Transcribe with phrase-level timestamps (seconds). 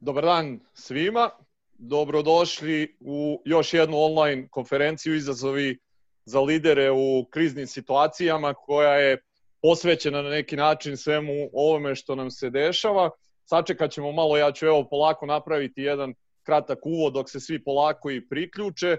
[0.00, 1.30] Dobar dan svima.
[1.78, 5.78] Dobrodošli u još jednu online konferenciju izazovi
[6.24, 9.22] za lidere u kriznim situacijama koja je
[9.62, 13.10] posvećena na neki način svemu ovome što nam se dešava.
[13.44, 18.10] Sačekat ćemo malo, ja ću evo polako napraviti jedan kratak uvod dok se svi polako
[18.10, 18.88] i priključe.
[18.88, 18.98] E,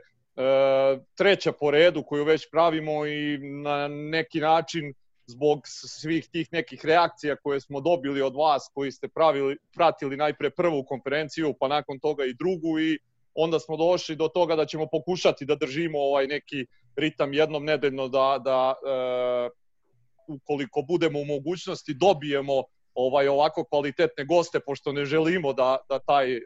[1.16, 4.94] treća po redu koju već pravimo i na neki način
[5.30, 10.50] zbog svih tih nekih reakcija koje smo dobili od vas koji ste pravili, pratili najpre
[10.50, 13.00] prvu konferenciju pa nakon toga i drugu i
[13.34, 16.66] onda smo došli do toga da ćemo pokušati da držimo ovaj neki
[16.96, 19.50] ritam jednom nedeljno da, da e,
[20.28, 26.34] ukoliko budemo u mogućnosti dobijemo ovaj ovako kvalitetne goste pošto ne želimo da, da taj
[26.34, 26.42] e,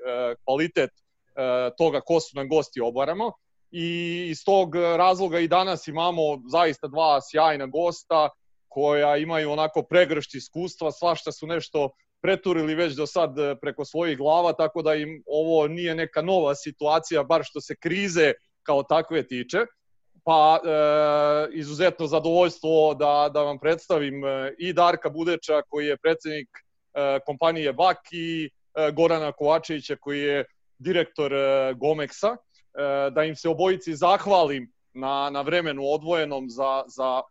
[0.46, 3.32] kvalitet e, toga ko su nam gosti obaramo.
[3.72, 3.88] I
[4.30, 6.22] iz tog razloga i danas imamo
[6.52, 8.30] zaista dva sjajna gosta
[8.74, 11.90] koja imaju onako pregršt iskustva, svašta su nešto
[12.22, 16.56] preturili već do sad e, preko svojih glava, tako da im ovo nije neka nova
[16.56, 19.58] situacija, bar što se krize kao takve tiče.
[20.24, 20.68] Pa e,
[21.54, 27.74] izuzetno zadovoljstvo da, da vam predstavim e, i Darka Budeča koji je predsednik e, kompanije
[27.74, 30.46] BAK i e, Gorana Kovačevića koji je
[30.80, 32.38] direktor e, Gomeksa.
[32.38, 37.22] E, da im se obojici zahvalim na, na vremenu odvojenom za, za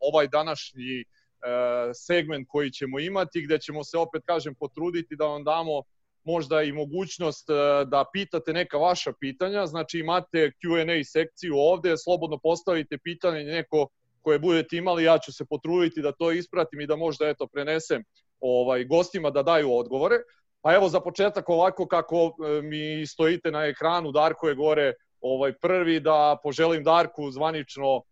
[0.00, 5.44] ovaj današnji uh, segment koji ćemo imati, gde ćemo se opet, kažem, potruditi da vam
[5.44, 5.82] damo
[6.24, 12.38] možda i mogućnost uh, da pitate neka vaša pitanja, znači imate Q&A sekciju ovde, slobodno
[12.42, 13.88] postavite pitanje neko
[14.22, 18.04] koje budete imali, ja ću se potruditi da to ispratim i da možda eto prenesem
[18.40, 20.16] ovaj gostima da daju odgovore.
[20.62, 26.00] Pa evo za početak ovako kako mi stojite na ekranu, Darko je gore ovaj prvi
[26.00, 28.02] da poželim Darku zvanično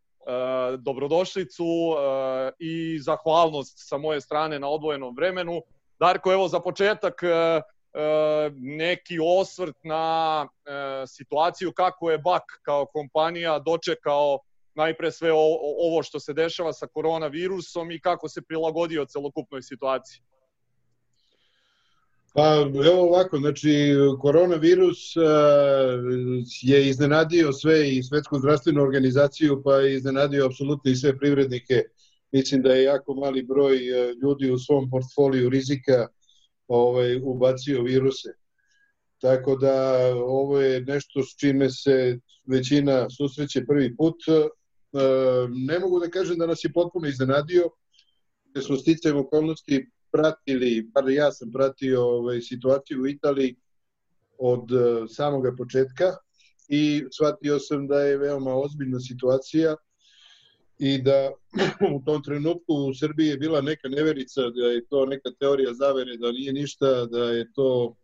[0.78, 5.62] dobrodošlicu e, i zahvalnost sa moje strane na odvojenom vremenu.
[5.98, 7.60] Darko, evo za početak e,
[8.56, 10.48] neki osvrt na
[11.06, 14.38] situaciju kako je BAK kao kompanija dočekao
[14.75, 20.22] najpre sve ovo što se dešava sa koronavirusom i kako se prilagodio celokupnoj situaciji.
[22.34, 25.25] Pa evo ovako, znači koronavirus uh,
[26.62, 31.83] je iznenadio sve i svetsku zdravstvenu organizaciju, pa je iznenadio apsolutno i sve privrednike.
[32.33, 36.06] Mislim da je jako mali broj uh, ljudi u svom portfoliju rizika
[36.69, 38.28] ovaj, ubacio viruse.
[39.21, 44.16] Tako da ovo je nešto s čime se većina susreće prvi put.
[44.28, 45.00] Uh,
[45.66, 47.71] ne mogu da kažem da nas je potpuno iznenadio,
[48.45, 53.56] da smo sticajem okolnosti pratili, bar ja sam pratio ovaj, situaciju u Italiji
[54.38, 56.04] od uh, samoga početka
[56.69, 59.76] i shvatio sam da je veoma ozbiljna situacija
[60.78, 61.32] i da
[61.97, 66.16] u tom trenutku u Srbiji je bila neka neverica da je to neka teorija zavere,
[66.16, 67.97] da nije ništa, da je to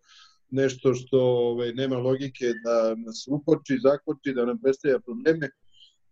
[0.51, 5.51] nešto što ovaj, nema logike da nas ukoči, zakoči, da nam predstavlja probleme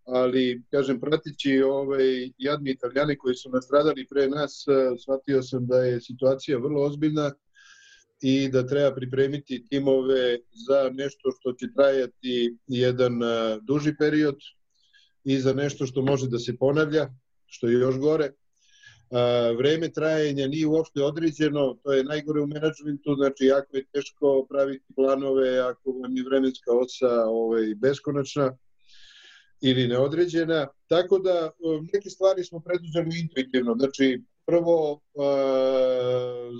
[0.04, 5.76] ali, kažem, pratići ovaj, jadni italijani koji su nastradali pre nas, eh, shvatio sam da
[5.76, 7.32] je situacija vrlo ozbiljna
[8.20, 14.36] i da treba pripremiti timove za nešto što će trajati jedan eh, duži period
[15.24, 17.08] i za nešto što može da se ponavlja,
[17.46, 18.32] što je još gore.
[19.12, 24.46] A, vreme trajanja nije uopšte određeno, to je najgore u menadžmentu, znači jako je teško
[24.48, 28.56] praviti planove ako vam je vremenska osa ovaj, beskonačna
[29.62, 31.50] ili neodređena, tako da
[31.92, 33.74] neke stvari smo preduzeli intuitivno.
[33.78, 35.00] Znači, prvo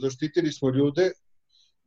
[0.02, 1.10] zaštitili smo ljude,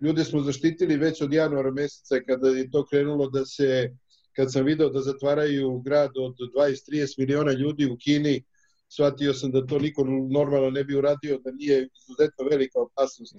[0.01, 3.89] ljude smo zaštitili već od januara meseca kada je to krenulo da se,
[4.35, 8.43] kad sam video da zatvaraju grad od 20-30 miliona ljudi u Kini,
[8.89, 13.35] shvatio sam da to niko normalno ne bi uradio, da nije izuzetno velika opasnost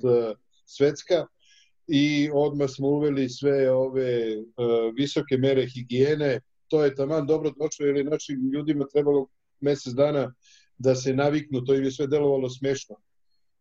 [0.65, 1.27] svetska
[1.89, 4.37] i odmah smo uveli sve ove
[4.97, 9.27] visoke mere higijene, to je taman dobro došlo, jer je našim ljudima trebalo
[9.61, 10.35] mesec dana
[10.79, 12.97] da se naviknu, to im je sve delovalo smešno,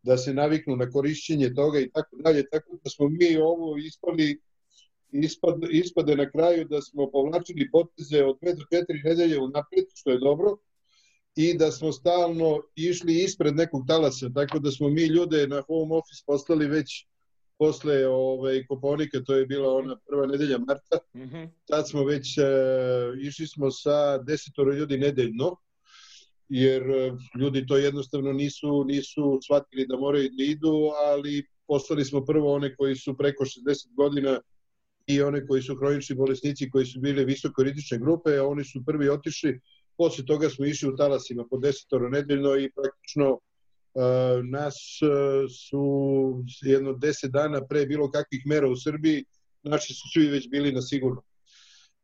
[0.03, 4.41] da se naviknu na korišćenje toga i tako dalje, tako da smo mi ovo ispali
[5.11, 9.85] ispad, ispade na kraju da smo povlačili poteze od 2 do 4 nedelje u napred,
[9.93, 10.57] što je dobro,
[11.35, 15.95] i da smo stalno išli ispred nekog talasa, tako da smo mi ljude na home
[15.95, 17.07] office postali već
[17.57, 21.49] posle ovaj, Koponika, to je bila ona prva nedelja marta, mm -hmm.
[21.65, 22.43] tad smo već, e,
[23.21, 25.55] išli smo sa desetoro ljudi nedeljno,
[26.49, 32.25] jer e, ljudi to jednostavno nisu, nisu shvatili da moraju da idu, ali poslali smo
[32.25, 34.39] prvo one koji su preko 60 godina
[35.07, 38.83] i one koji su hronični bolesnici koji su bile visoko rizične grupe, a oni su
[38.85, 39.59] prvi otišli,
[39.97, 43.39] posle toga smo išli u talasima po desetoro nedeljno i praktično
[44.43, 44.75] nas
[45.69, 45.83] su
[46.61, 49.25] jedno deset dana pre bilo kakvih mera u Srbiji,
[49.63, 51.21] naši su svi već bili na sigurno.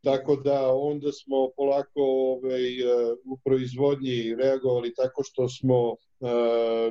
[0.04, 2.84] Tako da onda smo polako ovaj,
[3.26, 5.96] u proizvodnji reagovali tako što smo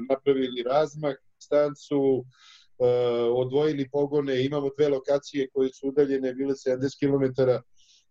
[0.09, 2.25] napravili razmah, stancu,
[3.35, 7.43] odvojili pogone, imamo dve lokacije koje su udaljene, bile 70 km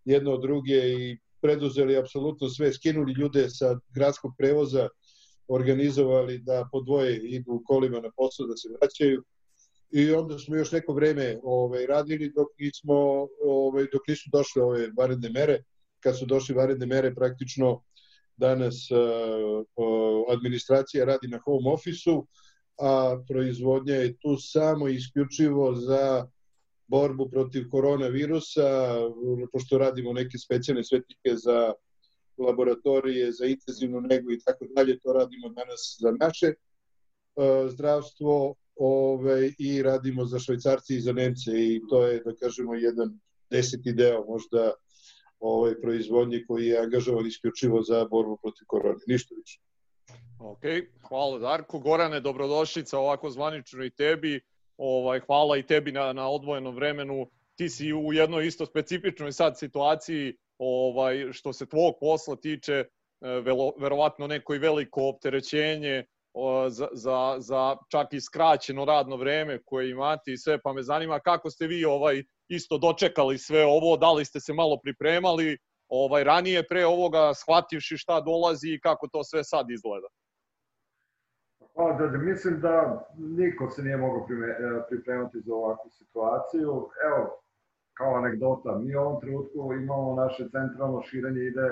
[0.06, 4.88] jedno od druge i preduzeli apsolutno sve, skinuli ljude sa gradskog prevoza,
[5.50, 9.24] organizovali da po dvoje idu u kolima na posao da se vraćaju
[9.92, 14.90] i onda smo još neko vreme ovaj, radili dok, nismo, ovaj, dok nisu došle ove
[14.98, 15.64] varedne mere.
[16.00, 17.82] Kad su došle varedne mere, praktično
[18.38, 22.28] danas uh, administracija radi na home ofisu,
[22.82, 26.28] a proizvodnja je tu samo isključivo za
[26.88, 28.96] borbu protiv koronavirusa,
[29.52, 31.74] pošto radimo neke specijalne svetnike za
[32.44, 39.52] laboratorije, za intenzivnu negu i tako dalje, to radimo danas za naše uh, zdravstvo ove,
[39.60, 43.20] i radimo za švajcarci i za Nemce i to je, da kažemo, jedan
[43.50, 44.74] deseti deo možda
[45.40, 49.60] ovaj, proizvodnje koji je angažovan isključivo za borbu protiv korone, ništa više.
[50.40, 50.62] Ok,
[51.08, 51.80] hvala Darko.
[51.80, 54.42] Gorane, dobrodošlica ovako zvanično i tebi.
[54.78, 57.30] Ovaj, hvala i tebi na, na odvojenom vremenu.
[57.56, 62.86] Ti si u jednoj isto specifičnoj sad situaciji ovaj, što se tvog posla tiče, e,
[63.22, 66.06] velo, verovatno neko i veliko opterećenje
[66.70, 71.20] za, za, za čak i skraćeno radno vreme koje imate i sve, pa me zanima
[71.20, 75.58] kako ste vi ovaj isto dočekali sve ovo, da li ste se malo pripremali
[75.90, 80.08] ovaj ranije pre ovoga, shvativši šta dolazi i kako to sve sad izgleda.
[81.76, 84.28] Pa, da, da, mislim da niko se nije mogao
[84.90, 86.90] pripremati za ovakvu situaciju.
[87.08, 87.42] Evo,
[88.00, 91.68] kao anegdota, mi u ovom trenutku imamo naše centralno širenje ide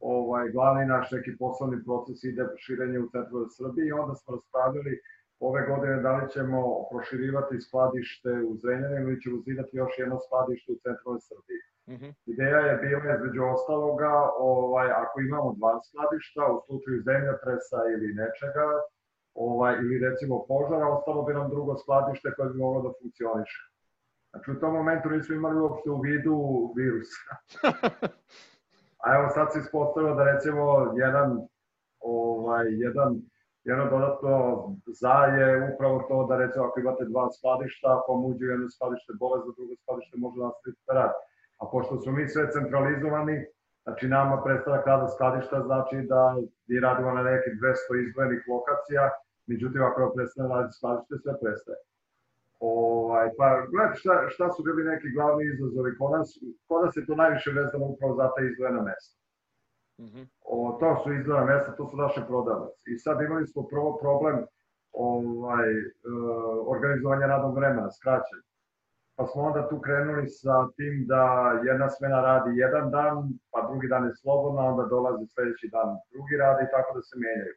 [0.00, 5.00] ovaj, glavni naš neki poslovni proces ide širenje u centralnoj Srbiji i onda smo raspravili
[5.40, 6.60] ove godine da li ćemo
[6.90, 11.60] proširivati skladište u Zrenjaninu ili ćemo zidati još jedno skladište u centralnoj Srbiji.
[11.90, 12.12] Mm -hmm.
[12.32, 18.68] Ideja je bila između ostaloga, ovaj, ako imamo dva skladišta, u slučaju zemljotresa ili nečega,
[19.34, 23.60] ovaj, ili recimo požara, ostalo bi nam drugo skladište koje bi moglo da funkcioniše.
[24.30, 26.36] Znači u tom momentu nismo imali uopšte u vidu
[26.76, 27.30] virusa.
[29.04, 30.64] A evo sad se ispostavilo da recimo
[30.96, 31.28] jedan,
[32.00, 33.10] ovaj, jedan,
[33.64, 34.32] jedno dodatno
[35.00, 37.90] za je upravo to da recimo ako imate dva skladišta,
[38.28, 41.18] uđe jedno skladište bolest, za drugo skladište može nastaviti da radi.
[41.60, 43.36] A pošto smo mi sve centralizovani,
[43.84, 46.22] znači nama prestanak rada skladišta znači da
[46.68, 49.02] mi radimo na nekih 200 izdvojenih lokacija,
[49.50, 51.78] međutim ako prestane raditi skladište, sve prestaje.
[52.60, 56.28] Ovaj, pa gledajte šta, šta su bili neki glavni izazovi kod nas,
[56.68, 59.18] kod nas je to najviše vezano upravo za ta izdvojena mesta.
[60.00, 60.26] Mm -hmm.
[60.44, 62.82] o, to su izdvojena mesta, to su naše prodavnice.
[62.86, 64.36] I sad imali smo prvo problem
[64.92, 65.84] ovaj, e,
[66.66, 68.48] organizovanja radnog vremena, skraćenja.
[69.16, 71.22] Pa smo onda tu krenuli sa tim da
[71.68, 73.16] jedna smena radi jedan dan,
[73.50, 77.14] pa drugi dan je slobodna, onda dolazi sledeći dan drugi radi i tako da se
[77.24, 77.54] menjaju.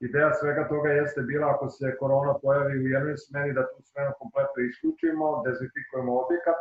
[0.00, 4.12] Ideja svega toga jeste bila ako se korona pojavi u jednoj smeni da tu smenu
[4.20, 6.58] kompletno isključimo, dezinfikujemo objekat,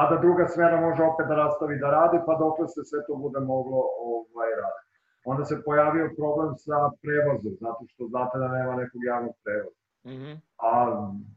[0.00, 3.14] a da druga smena može opet da nastavi da radi, pa dok se sve to
[3.24, 4.92] bude moglo ovaj, raditi.
[5.24, 9.80] Onda se pojavio problem sa prevozom, zato što znate da nema nekog javnog prevoza.
[10.10, 10.36] Mm -hmm.
[10.70, 10.72] A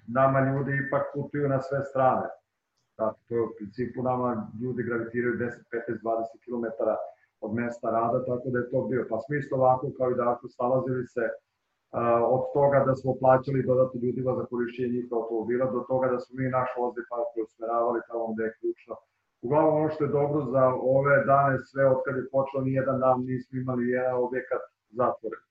[0.07, 2.27] nama ljudi ipak putuju na sve strane.
[2.97, 6.65] Zato to je u principu nama ljudi gravitiraju 10, 15, 20 km
[7.41, 9.07] od mesta rada, tako da je to bio.
[9.09, 11.29] Pa smo isto ovako kao i da ako stalazili se
[12.35, 16.33] od toga da smo plaćali dodatno ljudima za korišćenje njih automobila, do toga da smo
[16.39, 18.95] mi naš vozli park usmeravali tamo gde je ključno.
[19.45, 20.63] Uglavnom ono što je dobro za
[20.97, 24.63] ove dane, sve od kada je počelo, nijedan dan nismo imali jedan objekat
[24.99, 25.43] zatvoren.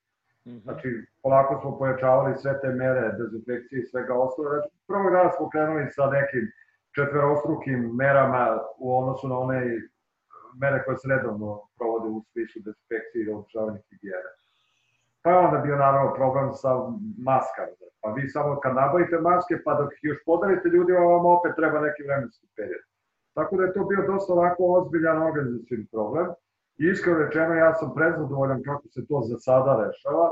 [0.47, 0.63] -hmm.
[0.63, 0.89] Znači,
[1.23, 4.49] polako smo pojačavali sve te mere, dezinfekcije i svega ostalo.
[4.49, 6.45] Znači, prvog dana smo krenuli sa nekim
[6.97, 8.45] četverostrukim merama
[8.79, 9.61] u odnosu na one
[10.61, 11.49] mere koje se redovno
[11.79, 14.31] provode u smislu dezinfekcije i održavanja higijene.
[15.25, 16.71] Pa je onda bio naravno problem sa
[17.29, 17.75] maskama.
[18.01, 22.03] Pa vi samo kad nabavite maske, pa dok još podarite ljudima, vam opet treba neki
[22.03, 22.85] vremenski period.
[23.37, 26.27] Tako da je to bio dosta ovako ozbiljan organizacijni problem.
[26.81, 30.27] I iskreno rečeno, ja sam prezadovoljan kako se to za sada rešava.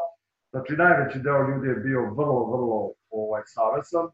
[0.50, 4.06] Znači, najveći deo ljudi je bio vrlo, vrlo ovaj, savesan.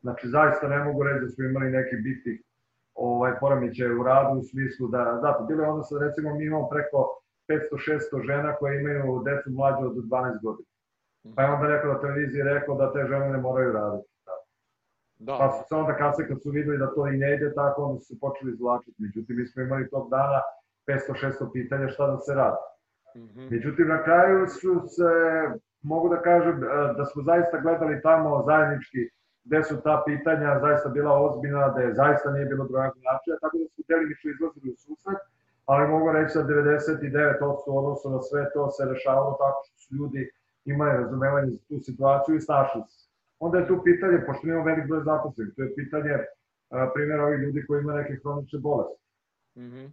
[0.00, 2.38] Znači, zaista ne mogu reći da smo imali neki bitnih
[2.94, 6.68] ovaj, poremećaja u radu u smislu da, zato, bilo je onda sad, recimo, mi imamo
[6.68, 6.98] preko
[7.48, 10.68] 500-600 žena koje imaju decu mlađe od 12 godina.
[11.36, 14.08] Pa je onda rekao da televiziji rekao da te žene ne moraju raditi.
[15.18, 15.36] Da.
[15.38, 18.00] Pa su se onda kasne kad su videli da to i ne ide tako, onda
[18.00, 19.02] su počeli izvlačiti.
[19.02, 20.40] Međutim, mi smo imali tog dana
[20.86, 22.56] 500-600 pitanja šta da se radi.
[23.16, 23.50] Mm -hmm.
[23.50, 25.10] Međutim, na kraju su se
[25.82, 26.60] mogu da kažem
[26.96, 29.10] da smo zaista gledali tamo zajednički
[29.46, 33.58] gde su ta pitanja zaista bila ozbiljna, da je zaista nije bilo drugačije načina, tako
[33.58, 35.20] da smo delimično izlazili u susret,
[35.66, 39.94] ali mogu reći da 99% u odnosu na sve to se rešavalo tako što su
[39.94, 40.30] ljudi
[40.64, 43.08] imali razumevanje za tu situaciju i snašli se.
[43.38, 46.14] Onda je tu pitanje, pošto imamo velik broj zaposlenih, to je pitanje
[46.94, 49.02] primjera ovih ljudi koji imaju neke hronične bolesti.
[49.56, 49.92] Mm -hmm.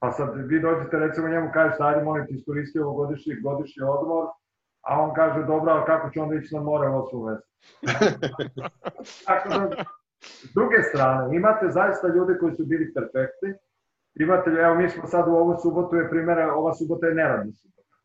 [0.00, 4.26] Pa sad vi dođete recimo njemu kažete ajde molim ti iskoristi ovo godišnji, godišnji odmor,
[4.82, 7.54] a on kaže dobro, ali kako ću onda ići na more u 8 mesecu?
[9.26, 9.84] Tako da,
[10.20, 13.54] s druge strane, imate zaista ljude koji su bili perfektni,
[14.14, 17.96] imate, evo mi smo sad u ovu subotu je primjera, ova subota je neradna subota.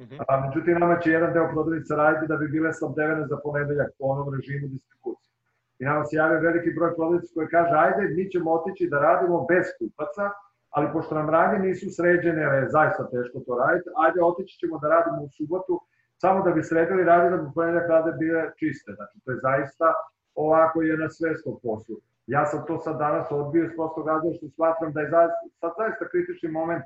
[0.00, 0.16] Mhm.
[0.28, 4.04] A, međutim, nama će jedan deo prodavnica raditi da bi bile snabdevene za ponedeljak po
[4.04, 5.32] onom režimu distribucije.
[5.78, 9.46] I nama se javio veliki broj prodavnica koji kaže, ajde, mi ćemo otići da radimo
[9.48, 10.30] bez kupaca,
[10.70, 14.88] ali pošto nam radnje nisu sređene, je zaista teško to raditi, ajde otići ćemo da
[14.88, 15.80] radimo u subotu,
[16.16, 18.92] samo da bi sredili radnje da bi ponedeljak rade bile čiste.
[18.96, 19.92] Znači, to je zaista
[20.34, 21.96] ovako je na svestom poslu.
[22.34, 25.72] Ja sam to sad danas odbio iz prostog razloga što smatram da je zaista, sad
[25.80, 26.84] zaista kritični moment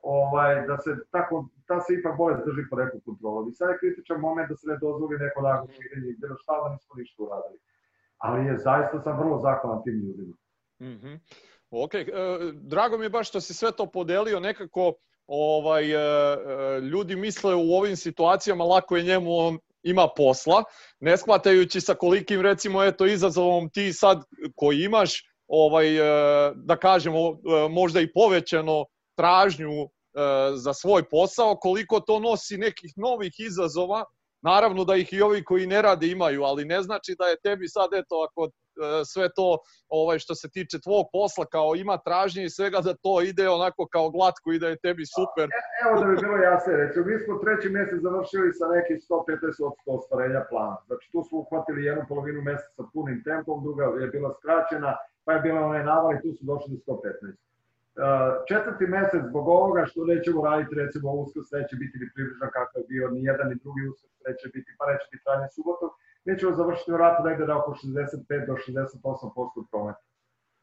[0.00, 1.34] ovaj, da se tako,
[1.68, 3.48] ta se ipak bolest drži pod nekom kontrolom.
[3.48, 6.52] I sad je kritičan moment da se ne dozvoli neko lago širenje i bilo šta
[6.62, 7.58] da nismo ništa uradili.
[8.18, 10.34] Ali je zaista sam vrlo zahvalan tim ljudima.
[10.80, 11.16] Mm -hmm.
[11.70, 12.06] Ok, e,
[12.52, 14.92] drago mi je baš što si sve to podelio nekako
[15.26, 20.64] ovaj, e, e, ljudi misle u ovim situacijama lako je njemu, on ima posla,
[21.00, 24.22] ne shvatajući sa kolikim recimo eto izazovom ti sad
[24.56, 27.34] koji imaš ovaj e, da kažemo e,
[27.70, 28.84] možda i povećano
[29.18, 29.88] tražnju e,
[30.54, 34.04] za svoj posao, koliko to nosi nekih novih izazova,
[34.42, 37.68] naravno da ih i ovi koji ne rade imaju, ali ne znači da je tebi
[37.68, 38.50] sad eto ako
[39.12, 43.22] sve to ovaj što se tiče tvog posla kao ima tražnje i svega da to
[43.30, 45.46] ide onako kao glatko i da je tebi super.
[45.58, 49.66] E, evo da bi bilo jasno, recimo mi smo treći mesec završili sa nekih 115
[49.68, 50.78] od 100 ostvarenja plana.
[50.86, 54.92] Znači tu smo uhvatili jednu polovinu meseca punim tempom, druga je bila skraćena,
[55.24, 57.46] pa je bila onaj naval i tu su došli do 115.
[57.96, 58.04] Uh,
[58.48, 62.86] četvrti mesec zbog ovoga što nećemo raditi recimo uskrs neće biti ni približan kakav je
[62.92, 65.90] bio ni jedan ni drugi uskrs neće biti pa neće biti trajni subotom
[66.26, 70.02] mi ćemo završiti vratno negde da oko 65 do 68% prometa.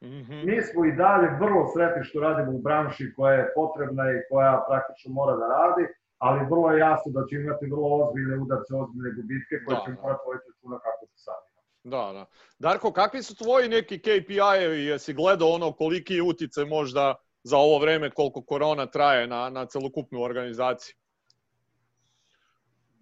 [0.00, 0.44] Mm -hmm.
[0.46, 4.64] Mi smo i dalje vrlo sretni što radimo u branši koja je potrebna i koja
[4.68, 5.84] praktično mora da radi,
[6.18, 9.96] ali vrlo je jasno da će imati vrlo ozbiljne udarce, ozbiljne gubitke koje da, ćemo
[9.96, 10.02] da.
[10.02, 11.54] morati poveti računa kako se sanimo.
[11.94, 12.24] Da, da.
[12.58, 14.80] Darko, kakvi su tvoji neki KPI-evi?
[14.90, 20.22] Jesi gledao ono koliki utice možda za ovo vreme koliko korona traje na, na celokupnu
[20.22, 20.94] organizaciju?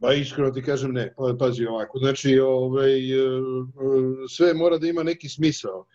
[0.03, 3.29] Pa iskreno ti kažem ne, pa, pazi ovako, znači ovaj, e,
[4.29, 5.87] sve mora da ima neki smisao.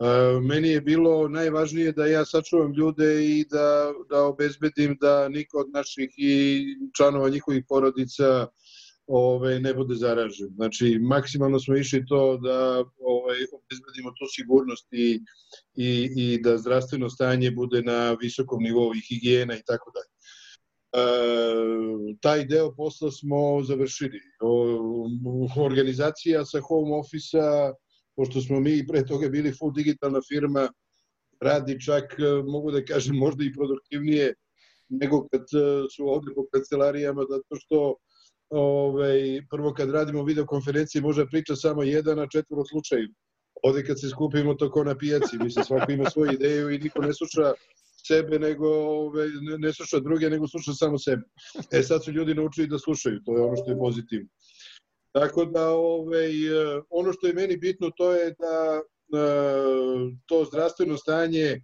[0.00, 5.58] E, meni je bilo najvažnije da ja sačuvam ljude i da, da obezbedim da niko
[5.58, 6.64] od naših i
[6.96, 8.46] članova njihovih porodica
[9.06, 10.48] ovaj, ne bude zaražen.
[10.54, 15.20] Znači, maksimalno smo išli to da ovaj, obezbedimo tu sigurnost i,
[15.76, 20.15] i, i da zdravstveno stanje bude na visokom nivou i higijena i tako dalje.
[20.96, 24.20] E, taj deo posla smo završili.
[25.56, 27.72] Organizacija sa home office-a,
[28.16, 30.68] pošto smo mi pre toga bili full digitalna firma,
[31.40, 34.34] radi čak, e, mogu da kažem, možda i produktivnije
[34.88, 37.94] nego kad e, su ovde po kancelarijama, zato što
[38.48, 43.08] ovaj, prvo kad radimo videokonferencije možda priča samo jedan, a četvoro slučaju.
[43.62, 47.02] Ovde kad se skupimo to ko na pijaci, mislim svako ima svoju ideju i niko
[47.02, 47.52] ne sluša
[48.06, 51.22] sebe, nego ove, ne, ne sluša druge, nego sluša samo sebe.
[51.72, 54.28] E sad su ljudi naučili da slušaju, to je ono što je pozitivno.
[55.12, 56.28] Tako da ove,
[56.90, 59.26] ono što je meni bitno to je da e,
[60.26, 61.60] to zdravstveno stanje e,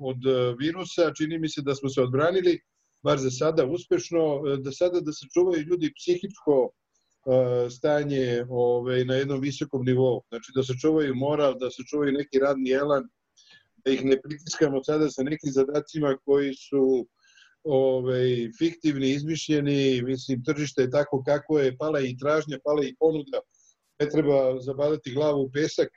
[0.00, 0.18] od
[0.58, 2.60] virusa, čini mi se da smo se odbranili,
[3.02, 6.70] bar za sada uspešno, da sada da se čuvaju ljudi psihičko
[7.70, 10.22] stanje ove, na jednom visokom nivou.
[10.28, 13.08] Znači da se čuvaju moral, da se čuvaju neki radni elan,
[13.84, 17.06] da ih ne pritiskamo sada sa nekim zadacima koji su
[17.64, 23.40] ovaj, fiktivni, izmišljeni, mislim, tržište je tako kako je, pala i tražnja, pala i ponuda,
[24.00, 25.88] ne treba zabadati glavu u pesak,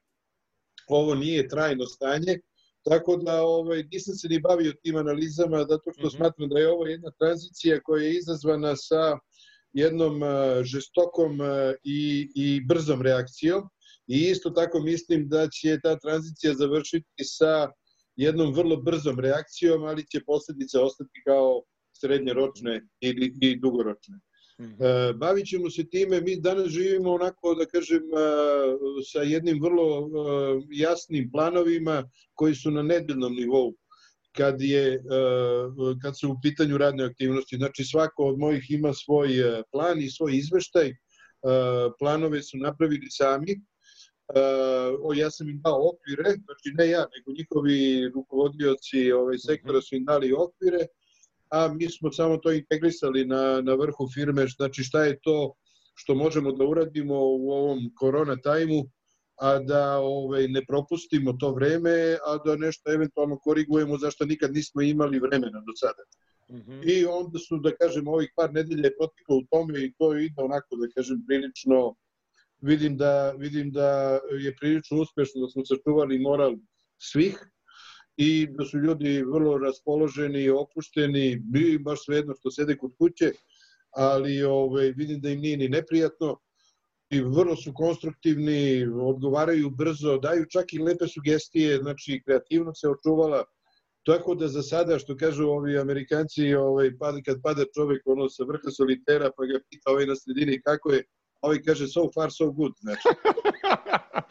[0.87, 2.39] ovo nije trajno stanje,
[2.83, 6.15] tako da ovaj, nisam se ni bavio tim analizama, zato što mm -hmm.
[6.15, 9.17] smatram da je ovo jedna tranzicija koja je izazvana sa
[9.73, 10.29] jednom uh,
[10.63, 11.47] žestokom uh,
[11.83, 13.69] i, i brzom reakcijom
[14.11, 17.71] i isto tako mislim da će ta tranzicija završiti sa
[18.15, 21.63] jednom vrlo brzom reakcijom, ali će posledice ostati kao
[21.99, 24.15] srednjoročne ili i dugoročne.
[24.59, 25.17] Mm -hmm.
[25.17, 28.17] Bavit ćemo se time, mi danas živimo onako, da kažem, e,
[29.11, 30.09] sa jednim vrlo e,
[30.71, 33.73] jasnim planovima koji su na nedeljnom nivou.
[34.37, 35.03] kad, je,
[36.01, 37.57] kad su u pitanju radne aktivnosti.
[37.57, 39.29] Znači svako od mojih ima svoj
[39.71, 40.93] plan i svoj izveštaj,
[41.99, 43.61] planove su napravili sami,
[45.01, 49.95] o, ja sam im dao okvire, znači ne ja, nego njihovi rukovodioci ovaj, sektora su
[49.95, 50.85] im dali okvire,
[51.49, 55.53] a mi smo samo to integrisali na, na vrhu firme, znači šta je to
[55.95, 58.83] što možemo da uradimo u ovom korona tajmu,
[59.41, 64.81] a da ovaj, ne propustimo to vreme, a da nešto eventualno korigujemo zašto nikad nismo
[64.81, 66.03] imali vremena do sada.
[66.49, 66.81] Mm -hmm.
[66.93, 70.41] I onda su, da kažem, ovih par nedelja je protiklo u tome i to ide
[70.41, 71.95] onako, da kažem, prilično,
[72.61, 76.55] vidim da, vidim da je prilično uspešno da smo sačuvali moral
[76.97, 77.39] svih
[78.17, 83.31] i da su ljudi vrlo raspoloženi, opušteni, bi baš svejedno što sede kod kuće,
[83.91, 86.39] ali ovaj, vidim da im nije ni neprijatno
[87.09, 93.43] i vrlo su konstruktivni, odgovaraju brzo, daju čak i lepe sugestije, znači kreativnost se očuvala,
[94.05, 96.91] tako da za sada, što kažu ovi amerikanci, ovaj,
[97.25, 101.03] kad pada čovek ono, sa vrha solitera, pa ga pita ovaj na sredini kako je,
[101.41, 103.07] ovaj kaže so far so good, znači.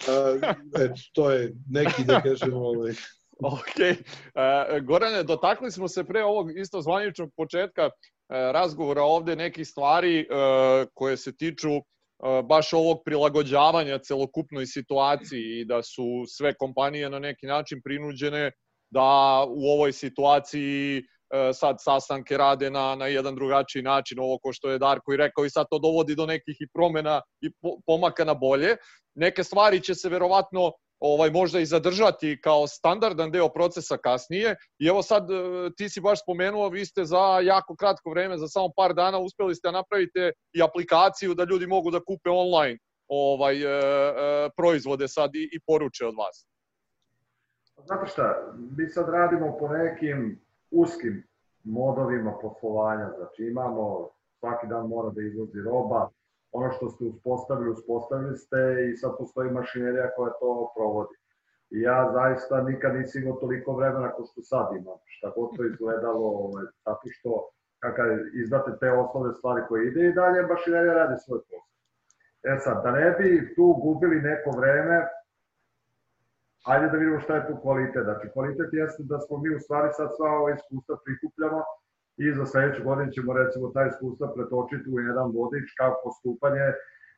[0.08, 2.92] A, et, to je neki, da kažemo, ovaj,
[3.42, 3.80] Ok.
[3.80, 7.90] E, Gorane, dotakli smo se pre ovog isto zvaničnog početka e,
[8.28, 10.26] razgovora ovde nekih stvari e,
[10.94, 11.80] koje se tiču
[12.44, 18.52] baš ovog prilagođavanja celokupnoj situaciji i da su sve kompanije na neki način prinuđene
[18.90, 21.02] da u ovoj situaciji
[21.54, 25.44] sad sastanke rade na, na jedan drugačiji način, ovo ko što je Darko i rekao
[25.44, 27.50] i sad to dovodi do nekih i promena i
[27.86, 28.76] pomaka na bolje.
[29.14, 34.56] Neke stvari će se verovatno ovaj možda i zadržati kao standardan deo procesa kasnije.
[34.78, 35.34] I evo sad e,
[35.76, 39.54] ti si baš spomenuo, vi ste za jako kratko vreme, za samo par dana uspeli
[39.54, 45.08] ste da napravite i aplikaciju da ljudi mogu da kupe online ovaj e, e, proizvode
[45.08, 46.46] sad i, i poruče od vas.
[47.86, 50.40] Znate šta, mi sad radimo po nekim
[50.70, 51.22] uskim
[51.64, 54.08] modovima poslovanja, znači imamo
[54.38, 56.08] svaki dan mora da izlazi roba,
[56.52, 58.56] ono što ste uspostavili, uspostavili ste
[58.92, 61.14] i sad postoji mašinerija koja to provodi.
[61.70, 65.64] I ja zaista nikad nisam imao toliko vremena kao što sad imam, šta god to
[65.64, 68.04] izgledalo, ovaj, zato što kada
[68.42, 71.70] izdate te osnovne stvari koje ide i dalje, mašinerija radi svoj posao.
[72.42, 75.06] E sad, da ne bi tu gubili neko vreme,
[76.66, 78.04] ajde da vidimo šta je tu kvalitet.
[78.04, 81.60] Znači, kvalitet jeste da smo mi u stvari sad sva ova iskustva prikupljamo
[82.16, 86.66] i za sledeću godinu ćemo recimo taj iskustva pretočiti u jedan vodič kao postupanje,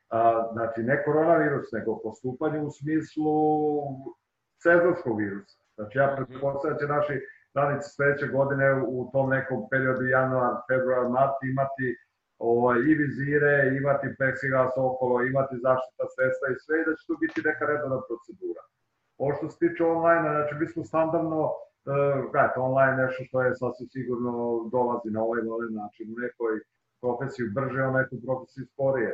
[0.08, 0.20] a,
[0.52, 3.34] znači ne koronavirus, nego postupanje u smislu
[4.62, 5.58] sezonskog virusa.
[5.74, 7.14] Znači ja pretpostavljam da će naši
[7.54, 11.86] radnici sledeće godine u tom nekom periodu januar, februar, mart imati
[12.38, 17.14] ovaj, i vizire, imati plexiglas okolo, imati zaštita sredstva i sve i da će to
[17.24, 18.62] biti neka redovna procedura.
[19.22, 21.40] Ovo što se tiče online, znači mi smo standardno
[22.32, 24.32] gledajte, online nešto što je sasvim sigurno
[24.72, 26.54] dolazi na ovaj ovaj način, u nekoj
[27.02, 29.12] profesiji brže, u nekoj profesiji sporije.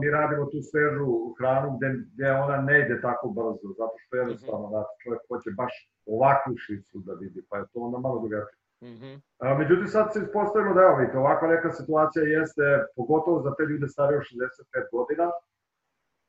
[0.00, 1.08] Mi radimo tu svežu
[1.38, 5.72] hranu gde, gde ona ne ide tako brzo, zato što jednostavno da čovjek hoće baš
[6.14, 8.60] ovakvu šicu da vidi, pa je to onda malo drugačije.
[8.86, 9.14] Mm -hmm.
[9.42, 12.64] A, međutim, sad se ispostavilo da evo vidite, ovakva neka situacija jeste,
[12.96, 15.26] pogotovo za te ljude starije od 65 godina,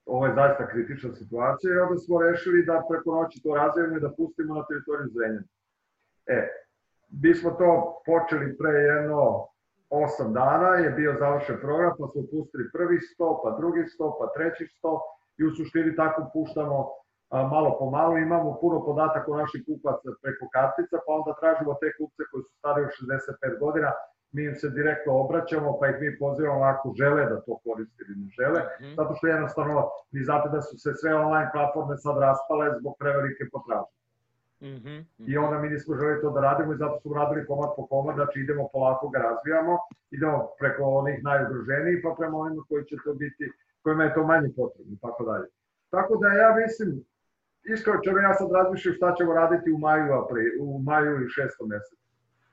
[0.05, 4.05] ovo je zaista kritična situacija i onda smo rešili da preko noći to razvijemo i
[4.05, 5.47] da pustimo na teritoriju Zrenjana.
[6.25, 6.39] E,
[7.21, 7.69] mi smo to
[8.05, 9.47] počeli pre jedno
[9.89, 14.25] 8 dana, je bio završen program, pa smo pustili prvi 100, pa drugi 100, pa
[14.35, 14.99] treći 100
[15.39, 16.77] i u suštini tako puštamo
[17.29, 18.17] a, malo po malo.
[18.17, 22.53] Imamo puno podataka o naših kupaca preko kartica, pa onda tražimo te kupce koji su
[22.59, 23.89] stari od 65 godina,
[24.35, 28.15] mi im se direktno obraćamo, pa ih mi pozivamo ako žele da to koriste ili
[28.21, 28.95] ne žele, mm -hmm.
[28.95, 33.43] zato što jednostavno vi znate da su se sve online platforme sad raspale zbog prevelike
[33.53, 33.95] potražnje.
[34.61, 34.99] Mm -hmm.
[35.31, 38.15] I onda mi nismo želi to da radimo i zato smo radili komad po komad,
[38.15, 39.73] znači idemo polako ga razvijamo,
[40.11, 43.51] idemo preko onih najugroženijih pa prema onima koji će to biti,
[43.83, 45.47] kojima je to manje potrebno i tako dalje.
[45.89, 46.89] Tako da ja mislim,
[47.73, 51.67] iskreno čega ja sad razmišljam šta ćemo raditi u maju, apri, u maju i šestom
[51.69, 52.04] mesecu.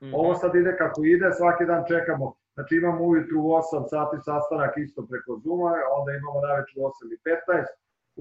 [0.03, 0.13] -hmm.
[0.19, 2.33] Ovo sad ide kako ide, svaki dan čekamo.
[2.53, 7.13] Znači imamo ujutru u 8 sati sastanak isto preko Zuma, onda imamo najveću u 8
[7.15, 7.65] i 15.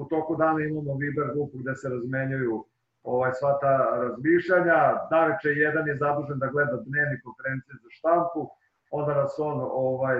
[0.00, 2.64] U toku dana imamo Viber grupu gde se razmenjuju
[3.02, 4.78] ovaj, sva ta razmišljanja.
[5.10, 8.40] Naveče jedan je zadužen da gleda dnevni konferencije za štampu,
[8.98, 10.18] onda nas on ovaj,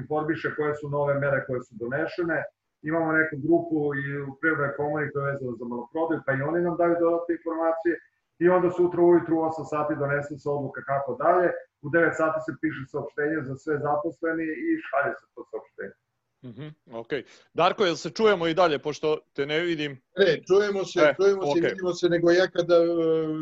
[0.00, 2.38] informiše koje su nove mere koje su donešene.
[2.82, 6.60] Imamo neku grupu i u Privrednoj komori koja je vezana za maloprodaju, pa i oni
[6.66, 7.94] nam daju dodatne informacije
[8.44, 11.48] i onda sutra ujutru u 8 sati donese se odluka kako dalje,
[11.84, 15.96] u 9 sati se piše saopštenje za sve zaposleni i šalje se to saopštenje.
[16.42, 17.08] Mm -hmm, ok.
[17.54, 20.02] Darko, jel se čujemo i dalje, pošto te ne vidim?
[20.16, 21.54] Ne, čujemo se, e, čujemo okay.
[21.54, 22.88] se vidimo se, nego ja kada uh,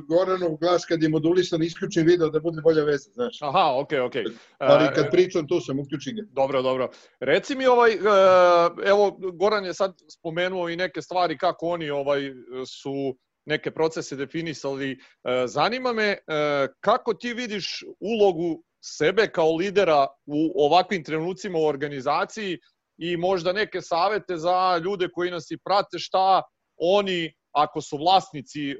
[0.08, 3.38] Goranov glas kad je modulisan isključim video da bude bolja veza, znaš.
[3.42, 4.14] Aha, ok, ok.
[4.58, 6.22] Ali kad pričam tu sam, uključim ga.
[6.30, 6.88] Dobro, dobro.
[7.20, 8.04] Reci mi ovaj, uh,
[8.84, 12.20] evo Goran je sad spomenuo i neke stvari kako oni ovaj
[12.66, 14.92] su neke procese definisali.
[14.92, 16.16] Uh, zanima me
[16.80, 22.58] kako ti vidiš ulogu sebe kao lidera u ovakvim trenucima u organizaciji
[22.98, 26.42] i možda neke savete za ljude koji nas i prate šta
[26.76, 28.76] oni ako su vlasnici e,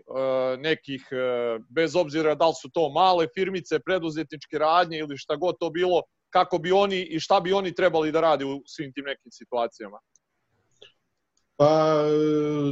[0.59, 5.57] nekih, e, bez obzira da li su to male firmice, preduzetničke radnje ili šta god
[5.61, 6.03] to bilo,
[6.33, 9.99] kako bi oni i šta bi oni trebali da rade u svim tim nekim situacijama?
[11.57, 12.03] Pa,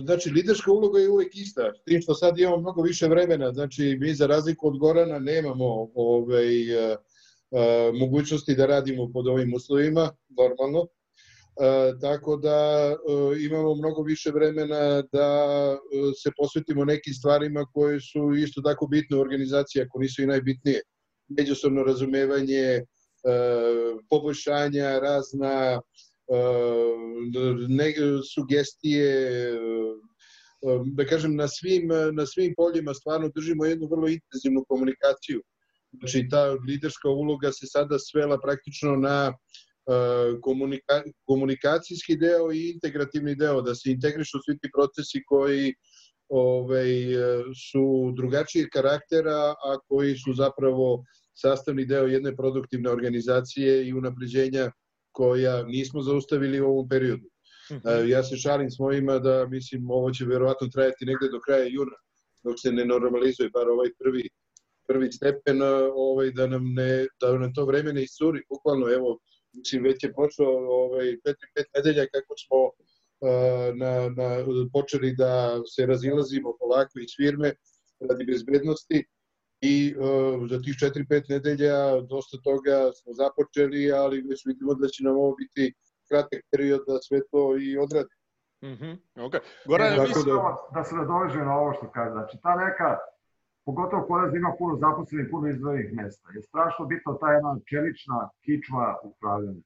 [0.05, 3.97] znači, liderska uloga je uvek ista, s tim što sad imamo mnogo više vremena, znači,
[4.01, 6.97] mi za razliku od Gorana nemamo ovaj, a, e,
[7.53, 10.87] a, mogućnosti da radimo pod ovim uslovima, normalno,
[11.61, 15.29] E, tako da e, imamo mnogo više vremena da
[15.73, 20.27] e, se posvetimo nekim stvarima koje su isto tako bitne u organizaciji, ako nisu i
[20.27, 20.81] najbitnije.
[21.29, 22.85] Međusobno razumevanje,
[24.11, 25.81] poboljšanja, razna
[27.69, 27.95] ne,
[28.35, 29.51] sugestije,
[30.85, 35.43] da kažem, na svim, na svim poljima stvarno držimo jednu vrlo intenzivnu komunikaciju.
[35.93, 39.33] Znači, ta liderska uloga se sada svela praktično na
[40.43, 45.75] komunika, komunikacijski deo i integrativni deo, da se integrišu svi ti procesi koji
[46.29, 46.89] ovaj,
[47.71, 54.71] su drugačijeg karaktera, a koji su zapravo sastavni deo jedne produktivne organizacije i unapređenja
[55.14, 57.29] koja nismo zaustavili u ovom periodu.
[57.70, 57.81] Mhm.
[57.81, 58.05] -huh.
[58.09, 61.96] Ja se šalim s mojima da, mislim, ovo će verovatno trajati negde do kraja juna,
[62.44, 64.29] dok se ne normalizuje bar ovaj prvi
[64.87, 65.62] prvi stepen,
[65.94, 69.18] ovaj, da nam ne, da nam to vreme ne iscuri, bukvalno, evo,
[69.53, 71.35] mislim, već je prošlo ovaj, 4-5
[71.77, 74.29] nedelja kako smo uh, na, na,
[74.72, 77.55] počeli da se razilazimo polako iz firme
[78.09, 79.05] radi bezbednosti
[79.70, 81.79] i uh, za tih 4-5 nedelja
[82.12, 85.74] dosta toga smo započeli, ali već vidimo da će nam ovo biti
[86.09, 88.14] kratak period da sve to i odradi.
[88.66, 88.94] Mm -hmm.
[89.27, 89.42] okay.
[89.70, 92.12] Goran, da, da, da se nadoveže na ovo što kaže.
[92.12, 92.88] Znači, ta neka
[93.66, 96.27] pogotovo kod nas ima puno zaposlenih, puno izdvojenih mesta.
[96.35, 99.62] Je strašno bitno ta jedna čelična kičma upravljanja.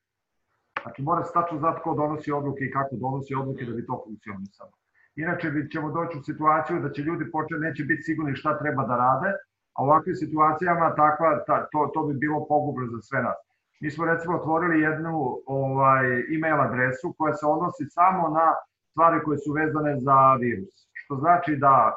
[0.83, 4.03] Znači mora se tačno znati ko donosi odluke i kako donosi odluke da bi to
[4.05, 4.75] funkcionisalo.
[5.17, 8.83] Inače bi ćemo doći u situaciju da će ljudi početi, neće biti sigurni šta treba
[8.91, 9.31] da rade,
[9.79, 13.39] a u ovakvim situacijama takva, ta, to, to bi bilo pogubno za sve nas.
[13.81, 15.15] Mi smo recimo otvorili jednu
[15.47, 18.47] ovaj, e-mail adresu koja se odnosi samo na
[18.91, 20.75] stvari koje su vezane za virus.
[20.93, 21.95] Što znači da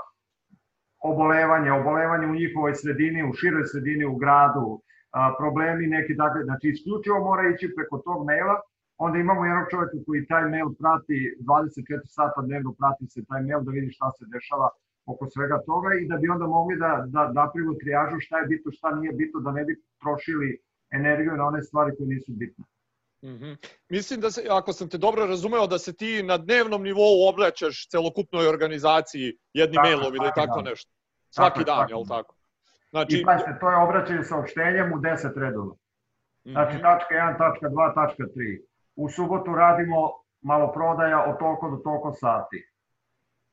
[1.04, 4.82] obolevanje, obolevanje u njihovoj sredini, u široj sredini, u gradu,
[5.40, 8.56] problemi neki takve, znači isključivo mora ići preko tog maila,
[8.98, 13.62] onda imamo jednog čoveka koji taj mail prati 24 sata dnevno prati se taj mail
[13.66, 14.70] da vidi šta se dešava
[15.06, 18.72] oko svega toga i da bi onda mogli da, da napravimo trijažu šta je bitno,
[18.72, 20.60] šta nije bitno, da ne bi trošili
[20.92, 22.66] energiju na one stvari koje nisu bitne.
[23.24, 23.56] Mm -hmm.
[23.90, 27.88] Mislim da se, ako sam te dobro razumeo, da se ti na dnevnom nivou obraćaš
[27.88, 30.66] celokupnoj organizaciji jednim tako, mailom ili tako dan.
[30.70, 30.92] nešto.
[31.30, 32.36] Svaki tako, dan, je li tako?
[32.90, 35.76] Znači, I pazite, to je obraćanje saopštenjem u 10 redova.
[36.44, 36.82] Znači, mm -hmm.
[36.82, 38.62] tačka 1, tačka 2, tačka 3.
[38.96, 40.12] U subotu radimo
[40.42, 42.71] malo prodaja od toliko do toliko sati.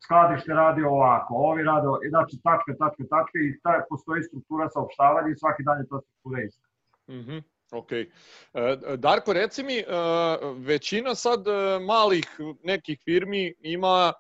[0.05, 5.39] Skladište radi ovako, ovi rade, znači tačka, tačka, tačka i ta, postoji struktura saopštavanja i
[5.39, 6.67] svaki dan je ta struktura ista.
[7.09, 7.43] Mm -hmm.
[7.73, 7.93] Ok.
[7.93, 8.07] E,
[8.97, 9.85] Darko, reci mi, e,
[10.57, 12.27] većina sad e, malih
[12.63, 14.13] nekih firmi ima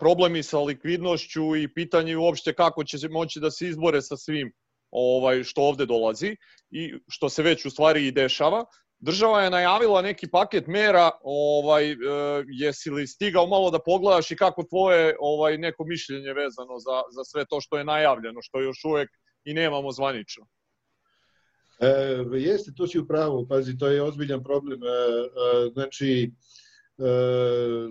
[0.00, 4.52] problemi sa likvidnošću i pitanje uopšte kako će se moći da se izbore sa svim
[4.90, 6.36] ovaj što ovde dolazi
[6.70, 8.64] i što se već u stvari i dešava.
[9.00, 11.96] Država je najavila neki paket mera, ovaj
[12.46, 17.24] jesi li stigao malo da pogledaš i kako tvoje ovaj neko mišljenje vezano za za
[17.24, 19.10] sve to što je najavljeno, što još uvek
[19.44, 20.46] i nemamo zvanično.
[21.80, 24.80] E, jeste, to si u pravu, pazi, to je ozbiljan problem.
[24.82, 26.32] E, e, znači,
[26.98, 27.10] e,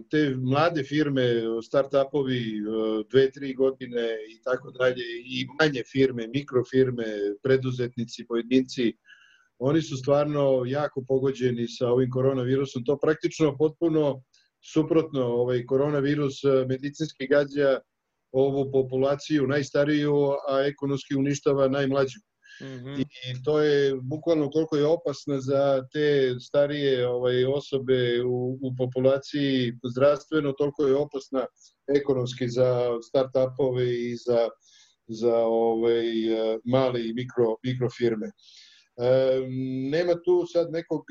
[0.09, 1.23] te mlade firme,
[1.63, 7.05] start-upovi, e, dve, tri godine i tako dalje, i manje firme, mikrofirme,
[7.43, 8.93] preduzetnici, pojedinci,
[9.59, 12.83] oni su stvarno jako pogođeni sa ovim koronavirusom.
[12.85, 14.23] To praktično potpuno
[14.73, 17.79] suprotno, ovaj koronavirus e, medicinski gađa
[18.31, 20.15] ovu populaciju najstariju,
[20.49, 22.19] a ekonomski uništava najmlađu.
[22.61, 23.01] Mm -hmm.
[23.01, 29.73] I to je bukvalno koliko je opasna za te starije ovaj, osobe u, u populaciji
[29.91, 31.45] zdravstveno, toliko je opasna
[31.95, 34.49] ekonomski za start-upove i za,
[35.07, 36.05] za ovaj,
[36.65, 38.31] male i mikro, mikrofirme.
[39.91, 41.03] Nema tu sad nekog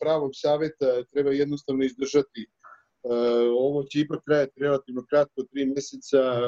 [0.00, 2.46] pravog saveta, treba jednostavno izdržati
[3.58, 6.40] ovo će ipak trajati relativno kratko, tri meseca,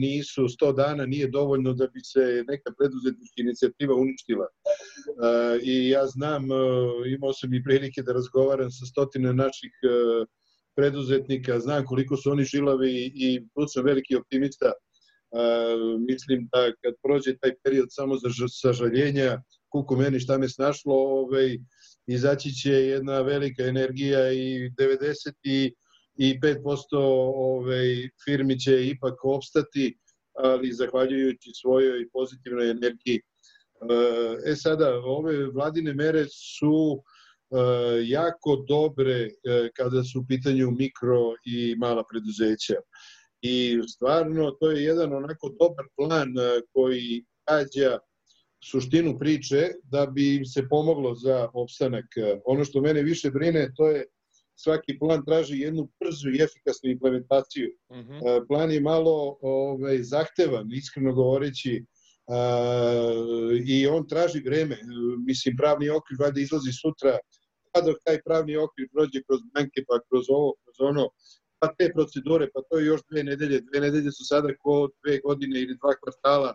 [0.00, 4.46] nisu 100 dana, nije dovoljno da bi se neka preduzetnička inicijativa uništila.
[5.62, 6.44] I ja znam,
[7.16, 9.72] imao sam i prilike da razgovaram sa stotine naših
[10.76, 14.72] preduzetnika, znam koliko su oni žilavi i tu sam veliki optimista.
[16.08, 21.58] Mislim da kad prođe taj period samo za sažaljenja, kuku meni šta me snašlo, ovaj,
[22.06, 25.74] izaći će jedna velika energija i 90 i
[26.16, 26.84] i 5%
[27.34, 29.98] ovaj, firmi će ipak opstati,
[30.32, 33.20] ali zahvaljujući svojoj pozitivnoj energiji.
[34.46, 37.56] E sada, ove vladine mere su e,
[38.04, 39.30] jako dobre e,
[39.76, 42.74] kada su u pitanju mikro i mala preduzeća.
[43.46, 47.98] I stvarno to je jedan onako dobar plan e, koji kađa
[48.70, 52.04] suštinu priče da bi im se pomoglo za opstanak.
[52.44, 54.04] Ono što mene više brine to je
[54.56, 57.68] svaki plan traži jednu brzu i efikasnu implementaciju.
[57.88, 58.12] Uh mhm.
[58.12, 58.46] -huh.
[58.48, 61.84] Plan je malo ovaj, zahtevan, iskreno govoreći,
[62.26, 64.78] uh, i on traži vreme.
[65.26, 67.18] Mislim, pravni okvir valjda izlazi sutra,
[67.72, 71.08] pa dok taj pravni okvir prođe kroz banke, pa kroz ovo, kroz ono,
[71.64, 73.60] pa te procedure, pa to je još dve nedelje.
[73.60, 76.54] Dve nedelje su sada ko dve godine ili dva kvartala